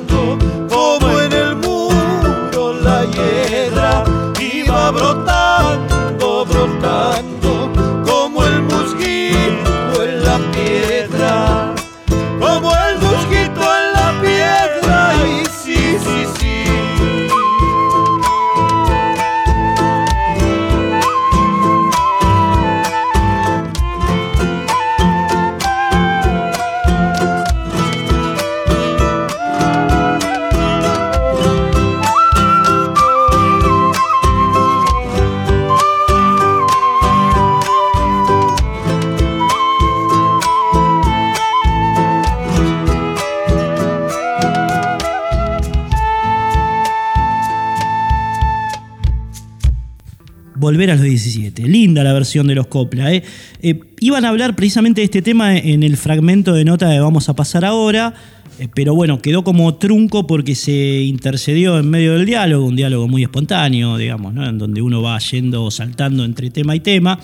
[50.79, 51.67] Volver a los 17.
[51.67, 53.13] Linda la versión de los Copla.
[53.13, 53.25] ¿eh?
[53.63, 57.29] Eh, iban a hablar precisamente de este tema en el fragmento de nota que vamos
[57.29, 58.15] a pasar ahora,
[58.61, 63.09] eh, pero bueno, quedó como trunco porque se intercedió en medio del diálogo, un diálogo
[63.09, 67.19] muy espontáneo, digamos, en donde uno va yendo, saltando entre tema y tema.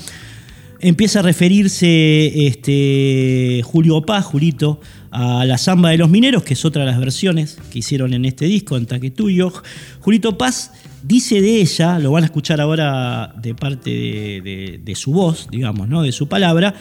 [0.80, 4.80] Empieza a referirse este, Julio Paz, Julito,
[5.12, 8.24] a la Zamba de los Mineros, que es otra de las versiones que hicieron en
[8.24, 9.52] este disco, en Taquetuyo.
[10.00, 10.72] Julito Paz
[11.04, 16.02] dice de ella, lo van a escuchar ahora de parte de, su voz, digamos, ¿no?
[16.02, 16.74] de su palabra,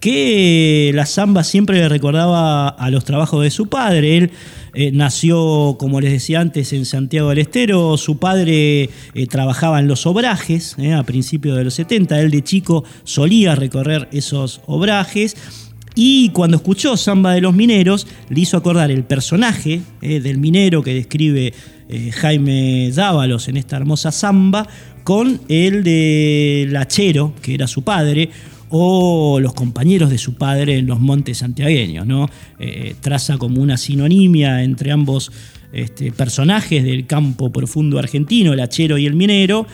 [0.00, 4.18] que la samba siempre le recordaba a los trabajos de su padre.
[4.18, 4.30] Él
[4.74, 7.96] eh, nació, como les decía antes, en Santiago del Estero.
[7.96, 12.20] Su padre eh, trabajaba en los obrajes eh, a principios de los 70.
[12.20, 15.36] Él de chico solía recorrer esos obrajes.
[15.94, 20.82] Y cuando escuchó Samba de los Mineros, le hizo acordar el personaje eh, del minero
[20.82, 21.52] que describe
[21.88, 24.66] eh, Jaime Dávalos en esta hermosa samba,
[25.04, 28.30] con el de Lachero, que era su padre,
[28.70, 32.06] o los compañeros de su padre en los montes santiagueños.
[32.06, 32.28] ¿no?
[32.58, 35.30] Eh, traza como una sinonimia entre ambos
[35.72, 39.66] este, personajes del campo profundo argentino, el hachero y el minero.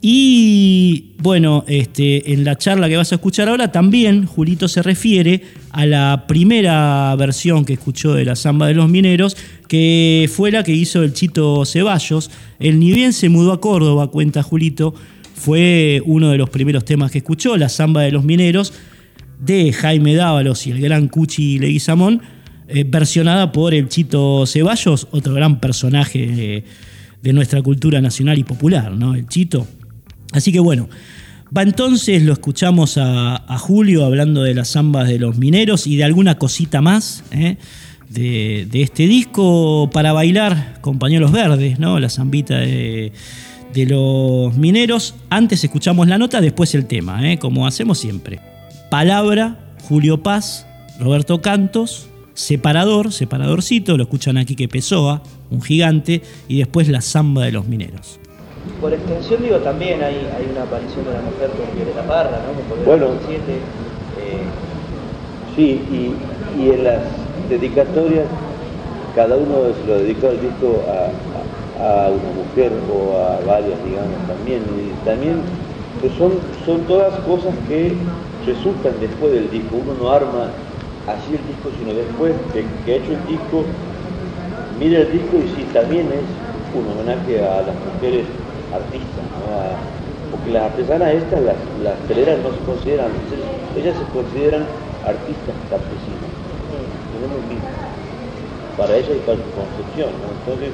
[0.00, 5.42] Y bueno, este, en la charla que vas a escuchar ahora también Julito se refiere
[5.70, 9.36] a la primera versión que escuchó de la Zamba de los Mineros,
[9.66, 12.30] que fue la que hizo el Chito Ceballos.
[12.60, 14.94] Él ni bien se mudó a Córdoba, cuenta Julito,
[15.34, 18.72] fue uno de los primeros temas que escuchó, la Zamba de los Mineros,
[19.40, 22.22] de Jaime Dávalos y el gran Cuchi Leguizamón,
[22.68, 26.64] eh, versionada por el Chito Ceballos, otro gran personaje
[27.22, 29.14] de nuestra cultura nacional y popular, ¿no?
[29.16, 29.66] El Chito.
[30.32, 30.88] Así que bueno,
[31.56, 36.04] va entonces, lo escuchamos a, Julio hablando de las zambas de los mineros y de
[36.04, 37.56] alguna cosita más ¿eh?
[38.10, 41.98] de, este disco para bailar con pañuelos verdes, ¿no?
[41.98, 43.12] La zambita de,
[43.74, 45.14] los mineros.
[45.30, 47.38] Antes escuchamos la nota, después el tema, ¿eh?
[47.38, 48.40] como hacemos siempre.
[48.90, 50.66] Palabra, Julio Paz,
[50.98, 57.44] Roberto Cantos, Separador, Separadorcito, lo escuchan aquí que Pessoa, un gigante, y después la zamba
[57.44, 58.18] de los mineros.
[58.76, 62.54] Por extensión, digo, también hay, hay una aparición de la mujer con Violeta Parra, ¿no?
[62.68, 63.06] Con Bueno.
[63.06, 63.62] a los 17,
[64.14, 64.64] eh,
[65.54, 65.64] Sí,
[66.52, 68.30] y, y en las dedicatorias,
[69.12, 73.82] cada uno se lo dedicó al disco a, a- a una mujer o a varias,
[73.82, 74.68] digamos, también.
[74.70, 75.60] Y también
[76.00, 78.12] pues son, son todas cosas que
[78.44, 79.76] resultan después del disco.
[79.76, 80.56] Uno no arma
[81.06, 83.76] así el disco, sino después de que ha hecho el disco,
[84.70, 86.28] mira el disco y sí, también es
[86.70, 88.28] un homenaje a las mujeres
[88.72, 89.48] artistas, ¿no?
[90.30, 93.10] Porque las artesanas estas, las, las teleras no se consideran,
[93.76, 94.66] ellas se consideran
[95.04, 96.28] artistas campesinas,
[97.16, 97.70] tenemos mismo,
[98.76, 100.28] para ella y para su concepción, ¿no?
[100.36, 100.72] entonces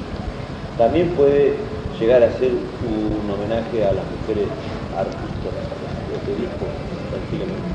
[0.77, 1.55] también puede
[1.99, 4.51] llegar a ser un homenaje a las mujeres
[4.91, 6.67] artistas de este disco,
[7.15, 7.71] tranquilamente.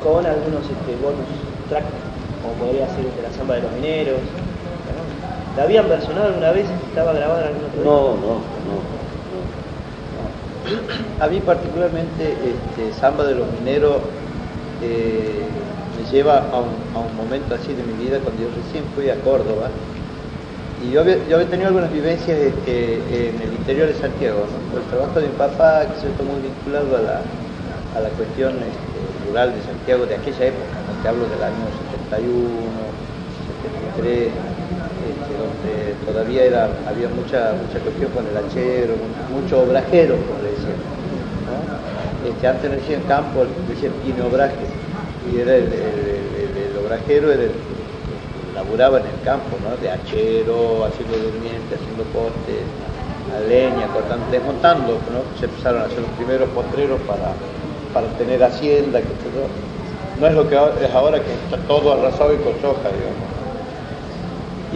[0.00, 1.28] con algunos este, bonus
[1.68, 1.84] track,
[2.40, 4.20] como podría ser de la Zamba de los Mineros.
[5.56, 5.60] ¿No?
[5.60, 6.66] ¿La habían versionado alguna vez?
[6.88, 7.90] ¿Estaba grabada en algún otro disco?
[7.90, 8.34] No, no,
[8.66, 8.96] no.
[11.24, 13.96] A mí particularmente este, Samba de los Mineros
[14.82, 15.42] eh,
[15.96, 19.08] me lleva a un, a un momento así de mi vida cuando yo recién fui
[19.08, 19.70] a Córdoba
[20.84, 22.94] y yo había, yo había tenido algunas vivencias este,
[23.30, 24.78] en el interior de Santiago, ¿no?
[24.78, 27.20] el trabajo de mi papá, que se está muy vinculado a la,
[27.96, 31.02] a la cuestión este, rural de Santiago de aquella época, ¿no?
[31.02, 31.64] te hablo del año
[32.12, 32.28] 71,
[33.96, 34.32] 73,
[35.56, 38.94] donde todavía era, había mucha, mucha cuestión con el hachero,
[39.32, 40.96] mucho obrajero, como le decían.
[42.26, 44.66] Este, antes no decían campo, decían obraje,
[45.32, 47.44] y era el, el, obrajero era
[48.54, 49.76] laburaba en el campo, ¿no?
[49.76, 52.62] de hachero, haciendo durmientes, haciendo postes,
[53.48, 55.38] leña, cortando, desmontando, ¿no?
[55.38, 57.34] se empezaron a hacer los primeros potreros para,
[57.92, 59.48] para tener hacienda, que todo.
[60.20, 63.25] no es lo que es ahora que está todo arrasado y con soja, digamos.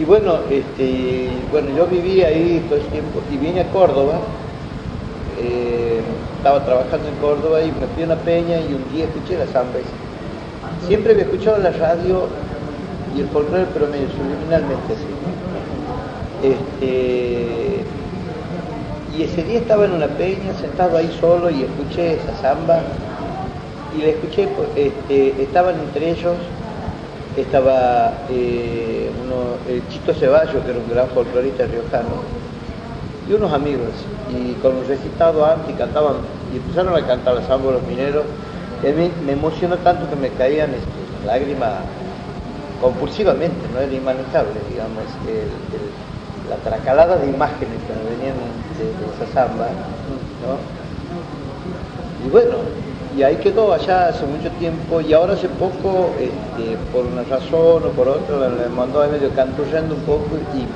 [0.01, 4.15] Y bueno, este, bueno, yo viví ahí todo el tiempo y vine a Córdoba,
[5.39, 6.01] eh,
[6.37, 9.45] estaba trabajando en Córdoba y me fui a una peña y un día escuché la
[9.45, 9.77] samba.
[10.87, 12.29] Siempre había escuchado la radio
[13.15, 15.05] y el folclore, pero medio subliminalmente así.
[16.49, 17.83] Este,
[19.15, 22.79] y ese día estaba en una peña, sentado ahí solo y escuché esa samba.
[23.95, 26.37] Y la escuché, pues, este, estaban entre ellos,
[27.37, 32.23] estaba eh, uno, el Chito Ceballos, que era un gran folclorista riojano,
[33.29, 33.89] y unos amigos.
[34.29, 36.15] Y con un recitado antes cantaban,
[36.53, 38.23] y empezaron a cantar la samba los mineros.
[38.83, 41.73] Y a mí me emocionó tanto que me caían este, lágrimas
[42.81, 48.35] compulsivamente, no era inmanejable, digamos, el, el, la tracalada de imágenes que venían
[48.77, 49.67] de, de esa samba,
[50.41, 50.57] ¿no?
[52.25, 52.57] Y bueno,
[53.17, 57.83] y ahí quedó allá hace mucho tiempo y ahora hace poco, este, por una razón
[57.85, 60.67] o por otra, le mandó a medio canturreando un poco y,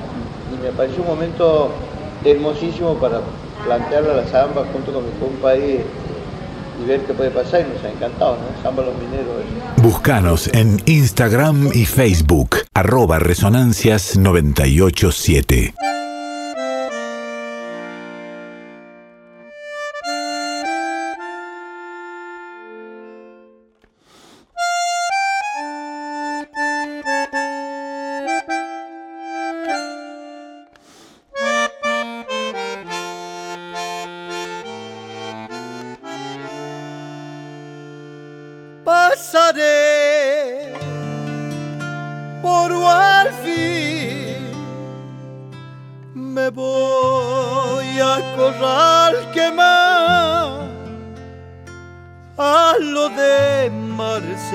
[0.62, 1.70] me pareció un momento
[2.24, 3.20] hermosísimo para
[3.66, 5.86] plantearle a la samba junto con mi compa ahí este,
[6.82, 8.48] y ver qué puede pasar y nos ha encantado, ¿no?
[8.64, 9.28] Samba los mineros.
[9.84, 15.95] Buscanos en Instagram y Facebook, arroba resonancias987.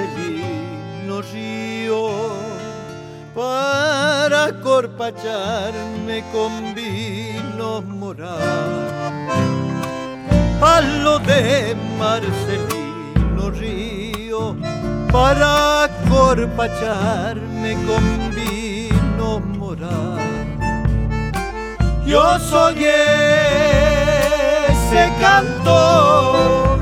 [0.00, 2.08] Marcelino Río
[3.34, 9.28] para corpacharme con vino moral
[10.62, 14.56] a lo de Marcelino Río
[15.12, 20.18] para corpacharme con vino moral.
[22.06, 23.02] Yo soy ese
[25.20, 26.80] cantor,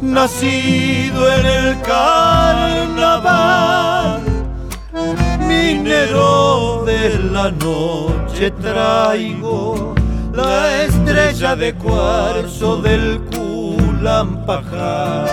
[0.00, 3.22] nacido en el carnaval,
[5.40, 9.94] minero de la noche traigo
[10.32, 15.28] la estrella de cuarzo del Culampajar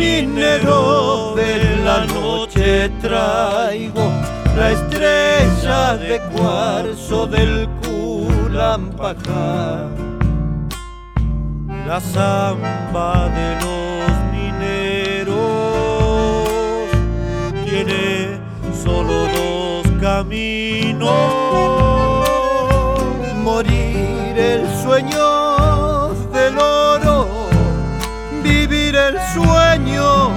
[0.00, 4.10] minero de la noche traigo
[4.56, 9.20] la estrella de cuarzo del Culampajar.
[11.90, 15.34] La samba de los mineros.
[17.64, 18.38] Tiene
[18.84, 21.10] solo dos caminos.
[23.42, 27.26] Morir el sueño del oro.
[28.44, 30.30] Vivir el sueño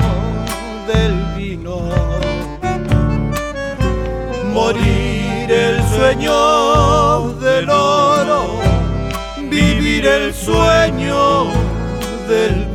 [0.87, 1.77] del vino,
[4.51, 8.62] morir el sueño del oro,
[10.05, 11.45] el sueño
[12.27, 12.72] del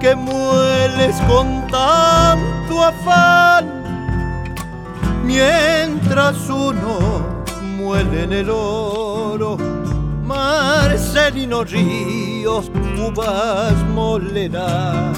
[0.00, 3.66] que mueles con tanto afán.
[5.24, 7.44] Mientras uno
[7.76, 9.56] muele en el oro
[10.24, 15.12] Marcelino Ríos uvas molerá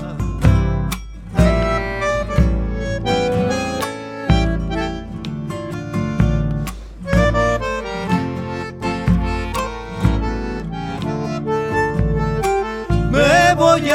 [13.11, 13.91] me voy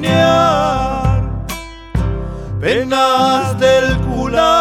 [0.00, 1.20] pirquinear
[2.60, 4.60] penas del Culampajar.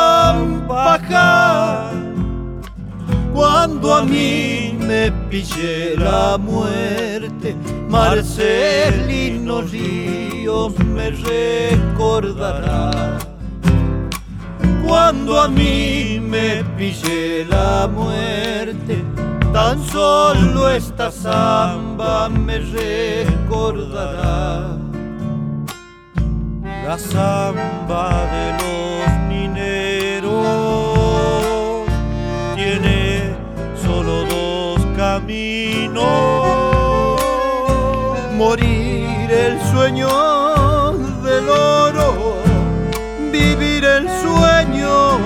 [3.34, 7.56] Cuando a mí me pille la muerte,
[7.88, 12.92] Marcelino Ríos me recordará.
[14.86, 19.04] Cuando a mí me pille la muerte,
[19.54, 24.10] tan solo esta samba me recordará.
[26.90, 30.26] La samba de los mineros
[32.56, 33.36] tiene
[33.80, 36.04] solo dos caminos.
[38.36, 42.38] Morir el sueño del oro,
[43.32, 45.20] vivir el sueño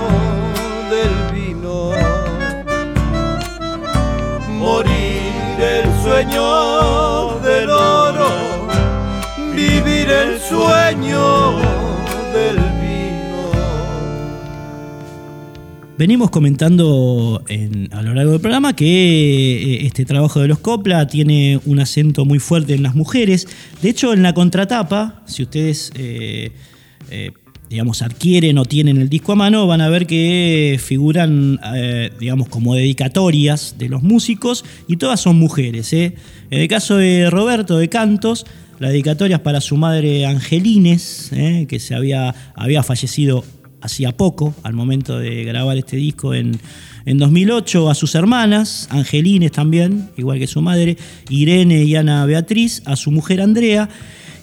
[0.91, 1.93] del vino.
[4.59, 7.32] Morir el sueño
[10.53, 11.55] sueño
[12.33, 13.51] del vino.
[15.97, 21.07] Venimos comentando en- a lo largo del programa que eh, este trabajo de los Copla
[21.07, 23.47] tiene un acento muy fuerte en las mujeres.
[23.81, 26.51] De hecho, en la contratapa, si ustedes, eh,
[27.09, 27.31] eh,
[27.69, 31.59] digamos, adquieren o tienen el disco a mano, van a ver que figuran,
[32.19, 35.91] digamos, como dedicatorias de los músicos y todas son mujeres.
[35.93, 36.13] En
[36.51, 38.45] el caso de Roberto de Cantos,
[38.83, 41.67] la dedicatoria para su madre Angelines, ¿eh?
[41.69, 43.45] que se había, había fallecido
[43.79, 46.59] hacía poco, al momento de grabar este disco en,
[47.05, 50.97] en 2008, a sus hermanas, Angelines también, igual que su madre,
[51.29, 53.87] Irene y Ana Beatriz, a su mujer Andrea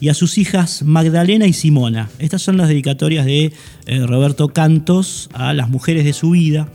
[0.00, 2.08] y a sus hijas Magdalena y Simona.
[2.18, 3.52] Estas son las dedicatorias de
[3.84, 6.66] eh, Roberto Cantos a las mujeres de su vida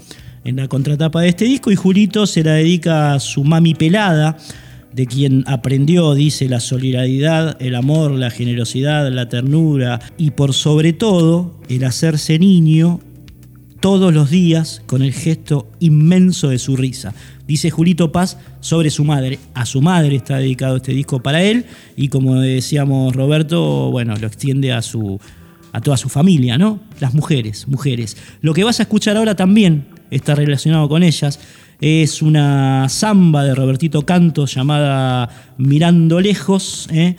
[0.44, 4.38] en la contratapa de este disco y Julito se la dedica a su mami pelada,
[4.96, 10.94] de quien aprendió, dice, la solidaridad, el amor, la generosidad, la ternura y por sobre
[10.94, 13.02] todo el hacerse niño
[13.82, 17.14] todos los días con el gesto inmenso de su risa.
[17.46, 19.38] Dice Julito Paz sobre su madre.
[19.54, 21.66] A su madre está dedicado este disco para él
[21.98, 25.20] y como decíamos Roberto, bueno, lo extiende a su
[25.74, 26.80] a toda su familia, ¿no?
[27.02, 28.16] Las mujeres, mujeres.
[28.40, 31.38] Lo que vas a escuchar ahora también está relacionado con ellas.
[31.82, 36.88] Es una samba de Robertito Cantos llamada Mirando Lejos.
[36.92, 37.16] ¿eh?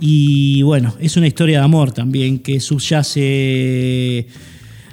[0.00, 4.26] Y bueno, es una historia de amor también que subyace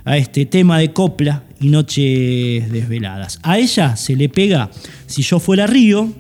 [0.04, 3.40] a este tema de copla y noches desveladas.
[3.42, 4.70] A ella se le pega
[5.06, 6.14] Si yo fuera río,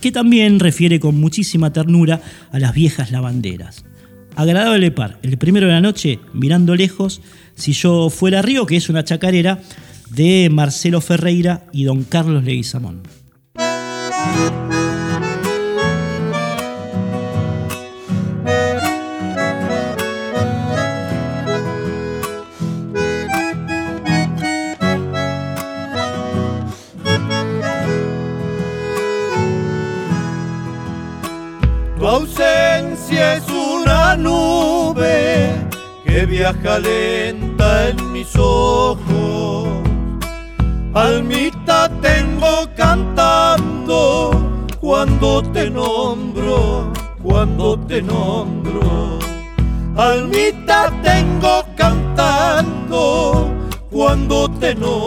[0.00, 2.20] que también refiere con muchísima ternura
[2.52, 3.84] a las viejas lavanderas.
[4.36, 7.22] Agradable par, el primero de la noche, mirando lejos,
[7.54, 9.60] Si yo fuera río, que es una chacarera
[10.10, 13.02] de Marcelo Ferreira y don Carlos Leguizamón.
[31.98, 35.50] Tu ausencia es una nube
[36.04, 39.87] que viaja lenta en mis ojos.
[40.94, 44.30] Almita tengo cantando
[44.80, 46.90] cuando te nombro,
[47.22, 49.18] cuando te nombro.
[49.96, 53.50] Almita tengo cantando
[53.90, 54.98] cuando te nombro.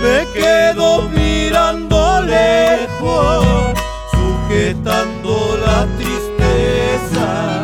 [0.00, 3.46] Me quedo mirando lejos,
[4.10, 7.63] sujetando la tristeza.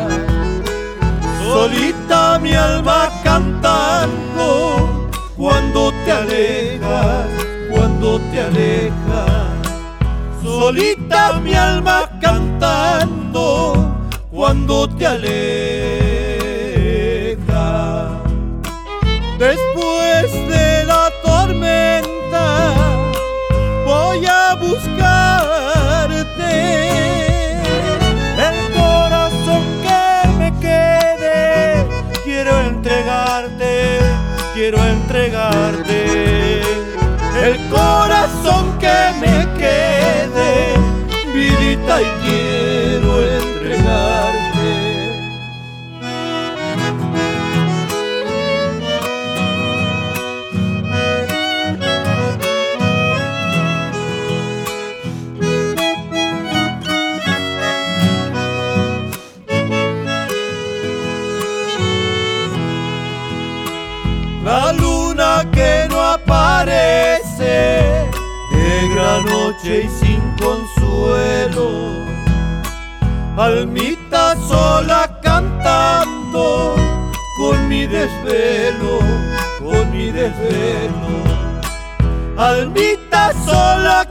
[1.71, 7.27] Solita mi alma cantando, cuando te alejas,
[7.71, 9.53] cuando te alejas.
[10.43, 13.95] Solita mi alma cantando,
[14.29, 16.30] cuando te alejas.
[69.79, 71.69] Y sin consuelo.
[73.37, 76.75] Almita sola cantando
[77.37, 78.99] con mi desvelo,
[79.59, 81.11] con mi desvelo.
[82.37, 84.05] Almita sola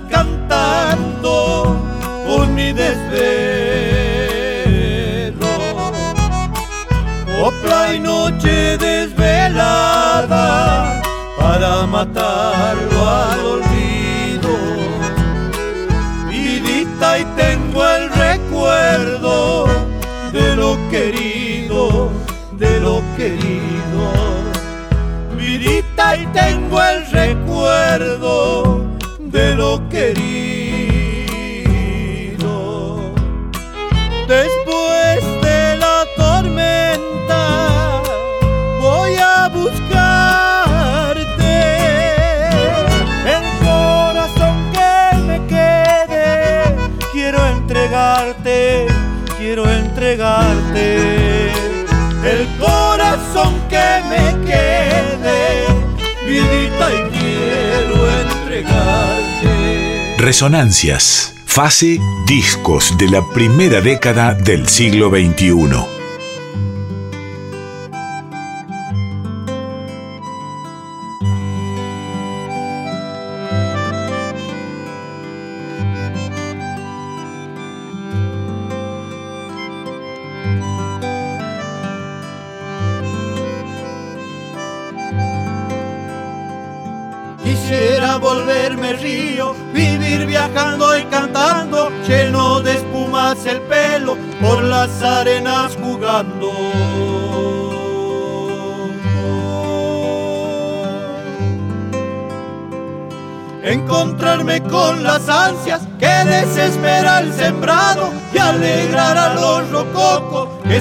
[52.25, 55.67] El corazón que me quede,
[56.27, 60.17] vidita y quiero entregarte.
[60.19, 61.35] Resonancias.
[61.47, 66.00] Fase discos de la primera década del siglo XXI.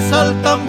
[0.00, 0.59] resaltan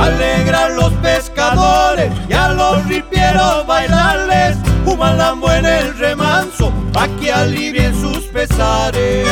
[0.00, 7.30] Alegran los pescadores y a los ripieros bailarles un malambo en el remanso pa' que
[7.30, 9.28] alivien sus pesares.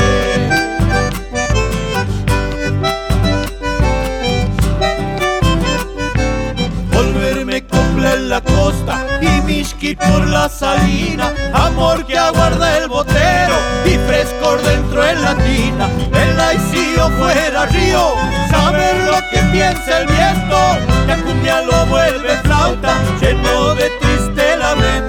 [9.59, 15.35] Y misqui por la salina, amor que aguarda el botero y frescor dentro en la
[15.35, 18.15] tina, el laicío fuera río,
[18.51, 20.59] saber lo que piensa el viento,
[21.09, 25.08] la cumbia lo vuelve flauta, lleno de triste lamento.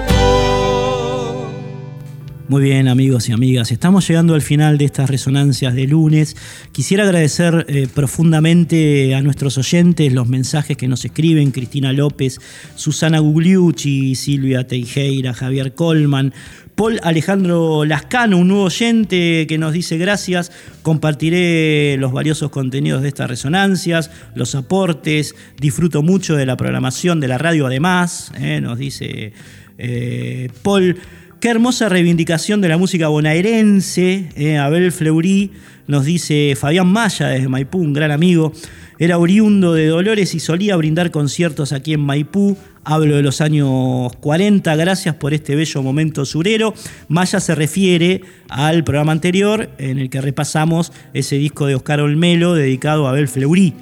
[2.50, 6.36] Muy bien, amigos y amigas, estamos llegando al final de estas resonancias de lunes.
[6.72, 12.40] Quisiera agradecer eh, profundamente a nuestros oyentes los mensajes que nos escriben: Cristina López,
[12.74, 16.34] Susana Gugliucci, Silvia Teijeira, Javier Colman,
[16.74, 20.52] Paul Alejandro Lascano, un nuevo oyente que nos dice gracias.
[20.82, 25.36] Compartiré los valiosos contenidos de estas resonancias, los aportes.
[25.62, 29.34] Disfruto mucho de la programación de la radio, además, eh, nos dice
[29.78, 30.98] eh, Paul.
[31.40, 34.28] Qué hermosa reivindicación de la música bonaerense.
[34.36, 35.52] eh, Abel Fleury
[35.88, 38.52] nos dice Fabián Maya desde Maipú, un gran amigo.
[38.98, 42.58] Era oriundo de Dolores y solía brindar conciertos aquí en Maipú.
[42.84, 44.76] Hablo de los años 40.
[44.76, 46.74] Gracias por este bello momento surero.
[47.08, 48.20] Maya se refiere
[48.50, 53.30] al programa anterior en el que repasamos ese disco de Oscar Olmelo dedicado a Abel
[53.30, 53.74] Fleury.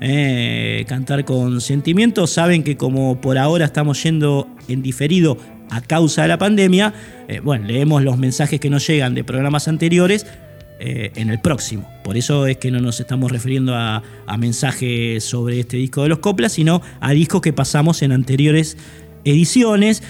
[0.00, 2.26] Eh, cantar con sentimiento.
[2.26, 5.38] Saben que como por ahora estamos yendo en diferido
[5.70, 6.94] a causa de la pandemia,
[7.28, 10.26] eh, bueno, leemos los mensajes que nos llegan de programas anteriores
[10.80, 11.88] eh, en el próximo.
[12.02, 14.02] Por eso es que no nos estamos refiriendo a,
[14.38, 18.76] mensajes sobre este disco de los coplas, sino a discos que pasamos en anteriores
[19.24, 20.02] ediciones.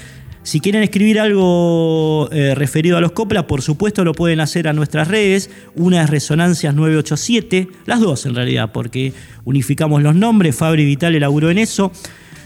[0.42, 4.72] Si quieren escribir algo eh, referido a los coplas, por supuesto lo pueden hacer a
[4.72, 5.50] nuestras redes.
[5.74, 9.12] Una es Resonancias 987, las dos en realidad, porque
[9.44, 10.56] unificamos los nombres.
[10.56, 11.92] Fabri Vital elaboró en eso.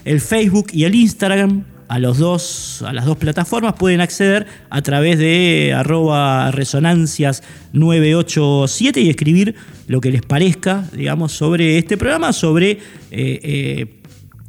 [0.05, 5.19] El Facebook y el Instagram, a, dos, a las dos plataformas pueden acceder a través
[5.19, 9.55] de arroba resonancias 987 y escribir
[9.87, 12.79] lo que les parezca, digamos, sobre este programa, sobre eh,
[13.11, 13.87] eh,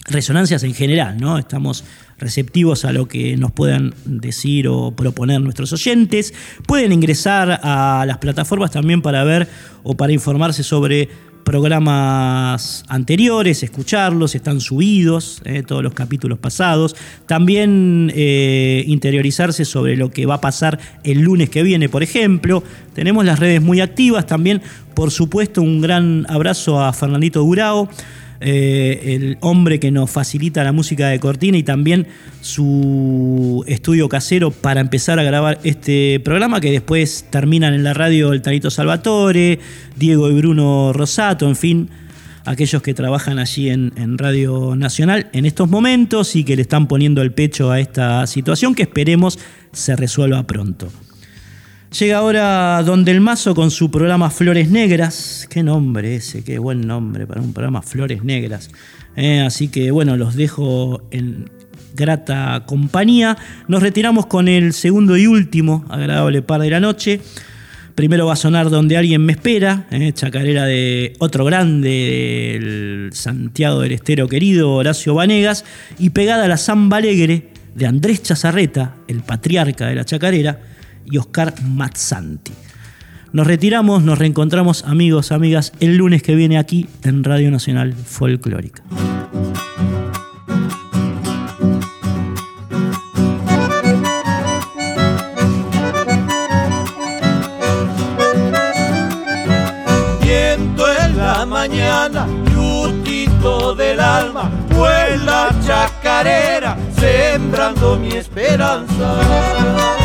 [0.07, 1.37] resonancias en general, ¿no?
[1.37, 1.85] Estamos
[2.17, 6.33] receptivos a lo que nos puedan decir o proponer nuestros oyentes.
[6.67, 9.47] Pueden ingresar a las plataformas también para ver
[9.83, 11.07] o para informarse sobre
[11.43, 16.95] programas anteriores, escucharlos, están subidos, eh, todos los capítulos pasados.
[17.25, 22.63] También eh, interiorizarse sobre lo que va a pasar el lunes que viene, por ejemplo.
[22.93, 24.25] Tenemos las redes muy activas.
[24.25, 24.61] También,
[24.93, 27.89] por supuesto, un gran abrazo a Fernandito Durao
[28.41, 32.07] eh, el hombre que nos facilita la música de Cortina y también
[32.41, 38.31] su estudio casero para empezar a grabar este programa que después terminan en la radio
[38.31, 39.59] el Tanito Salvatore,
[39.97, 41.89] Diego y Bruno Rosato, en fin,
[42.45, 47.21] aquellos que trabajan allí en Radio Nacional en estos momentos y que le están poniendo
[47.21, 49.37] el pecho a esta situación que esperemos
[49.73, 50.89] se resuelva pronto.
[51.97, 55.47] Llega ahora Don Del Mazo con su programa Flores Negras.
[55.49, 58.69] Qué nombre ese, qué buen nombre para un programa Flores Negras.
[59.15, 61.49] Eh, así que bueno, los dejo en
[61.95, 63.37] grata compañía.
[63.67, 67.21] Nos retiramos con el segundo y último agradable par de la noche.
[67.95, 73.81] Primero va a sonar Donde alguien me espera, eh, chacarera de otro grande, el Santiago
[73.81, 75.65] del Estero querido, Horacio Vanegas,
[75.97, 80.59] y pegada a la Samba Alegre de Andrés Chazarreta, el patriarca de la chacarera,
[81.11, 82.51] y Oscar Mazzanti.
[83.31, 88.83] Nos retiramos, nos reencontramos amigos, amigas, el lunes que viene aquí en Radio Nacional Folclórica.
[100.21, 102.27] Viento en la mañana,
[103.75, 109.98] del alma, vuela chacarera, sembrando mi esperanza.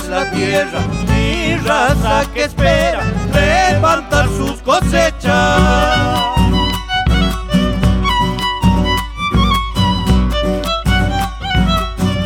[0.00, 5.60] Es la tierra, mi raza que espera levantar sus cosechas.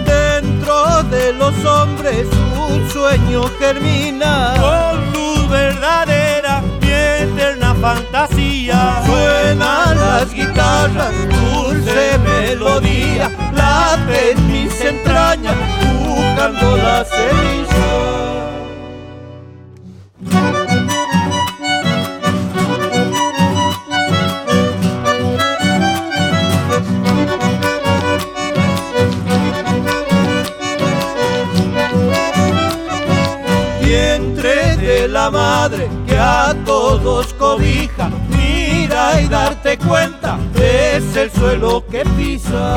[0.05, 2.27] Dentro de los hombres
[2.69, 6.91] un sueño germina con luz verdadera y
[7.23, 9.04] eterna fantasía.
[10.25, 15.55] Las guitarras, dulce melodía, late en mis entrañas,
[16.03, 17.85] buscando la semilla.
[33.83, 38.09] Vientre de la madre que a todos cobija,
[39.13, 42.77] y darte cuenta, es el suelo que pisa.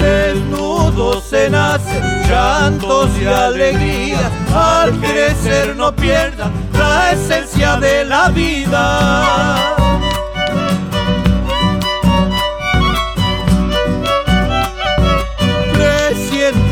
[0.00, 9.76] Desnudo se nace, llantos y alegrías, al crecer no pierdan la esencia de la vida.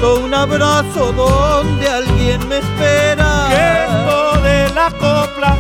[0.05, 3.49] Un abrazo donde alguien me espera.
[3.49, 5.57] Viento de la copla,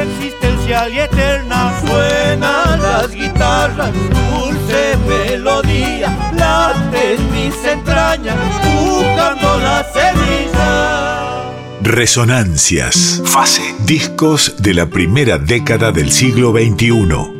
[0.00, 1.74] existencial y eterna.
[1.84, 3.90] Suenan las guitarras,
[4.30, 11.40] dulce melodía, late en mis entrañas, buscando la semilla.
[11.82, 13.20] Resonancias.
[13.24, 13.74] Fase.
[13.80, 17.39] Discos de la primera década del siglo XXI.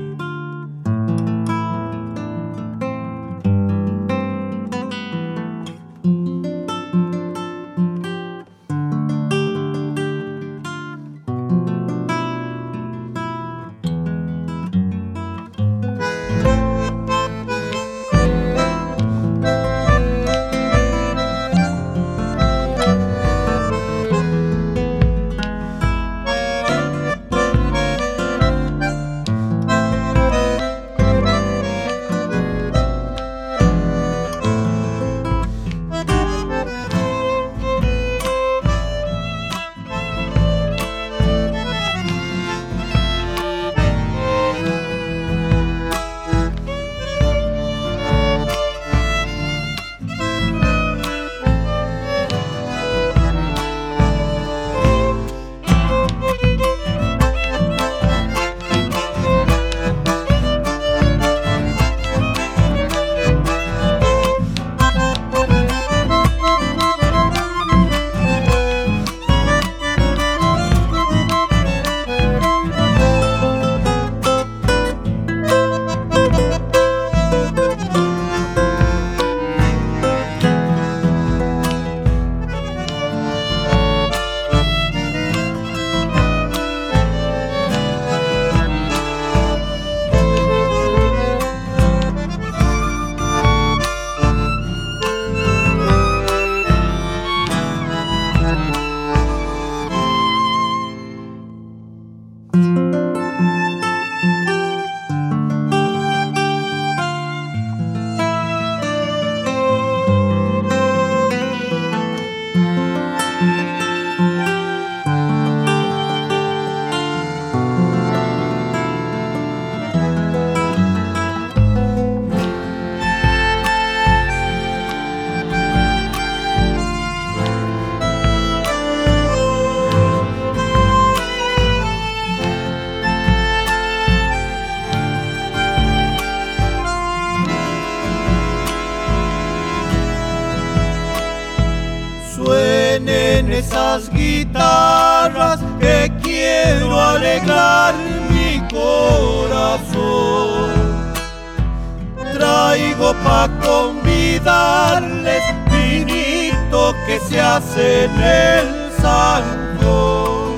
[157.11, 160.57] Que se hace en el santo.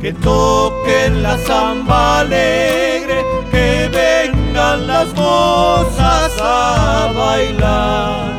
[0.00, 8.34] Que toquen la samba alegre, que vengan las mozas a bailar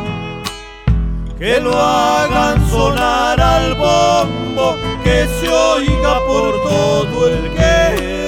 [1.38, 7.52] que lo hagan sonar al bombo, que se oiga por todo el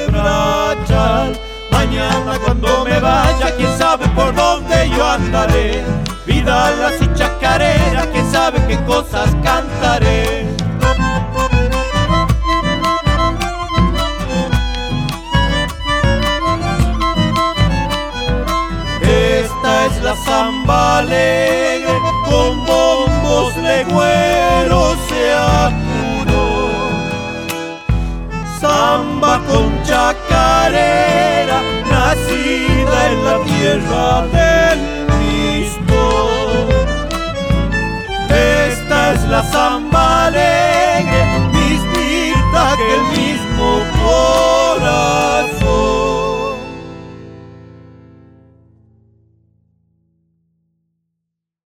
[0.05, 1.39] quebrachal.
[1.71, 5.83] Mañana cuando me vaya, quién sabe por dónde yo andaré.
[6.27, 7.06] Vidalas y
[7.47, 10.47] chacarera, quién sabe qué cosas cantaré.
[19.01, 26.69] Esta es la samba alegre con bombos legüeros se apuró.
[28.59, 34.86] Samba con chacarera, nacida en la tierra de
[39.37, 41.21] la zamba alegre,
[42.77, 43.03] que el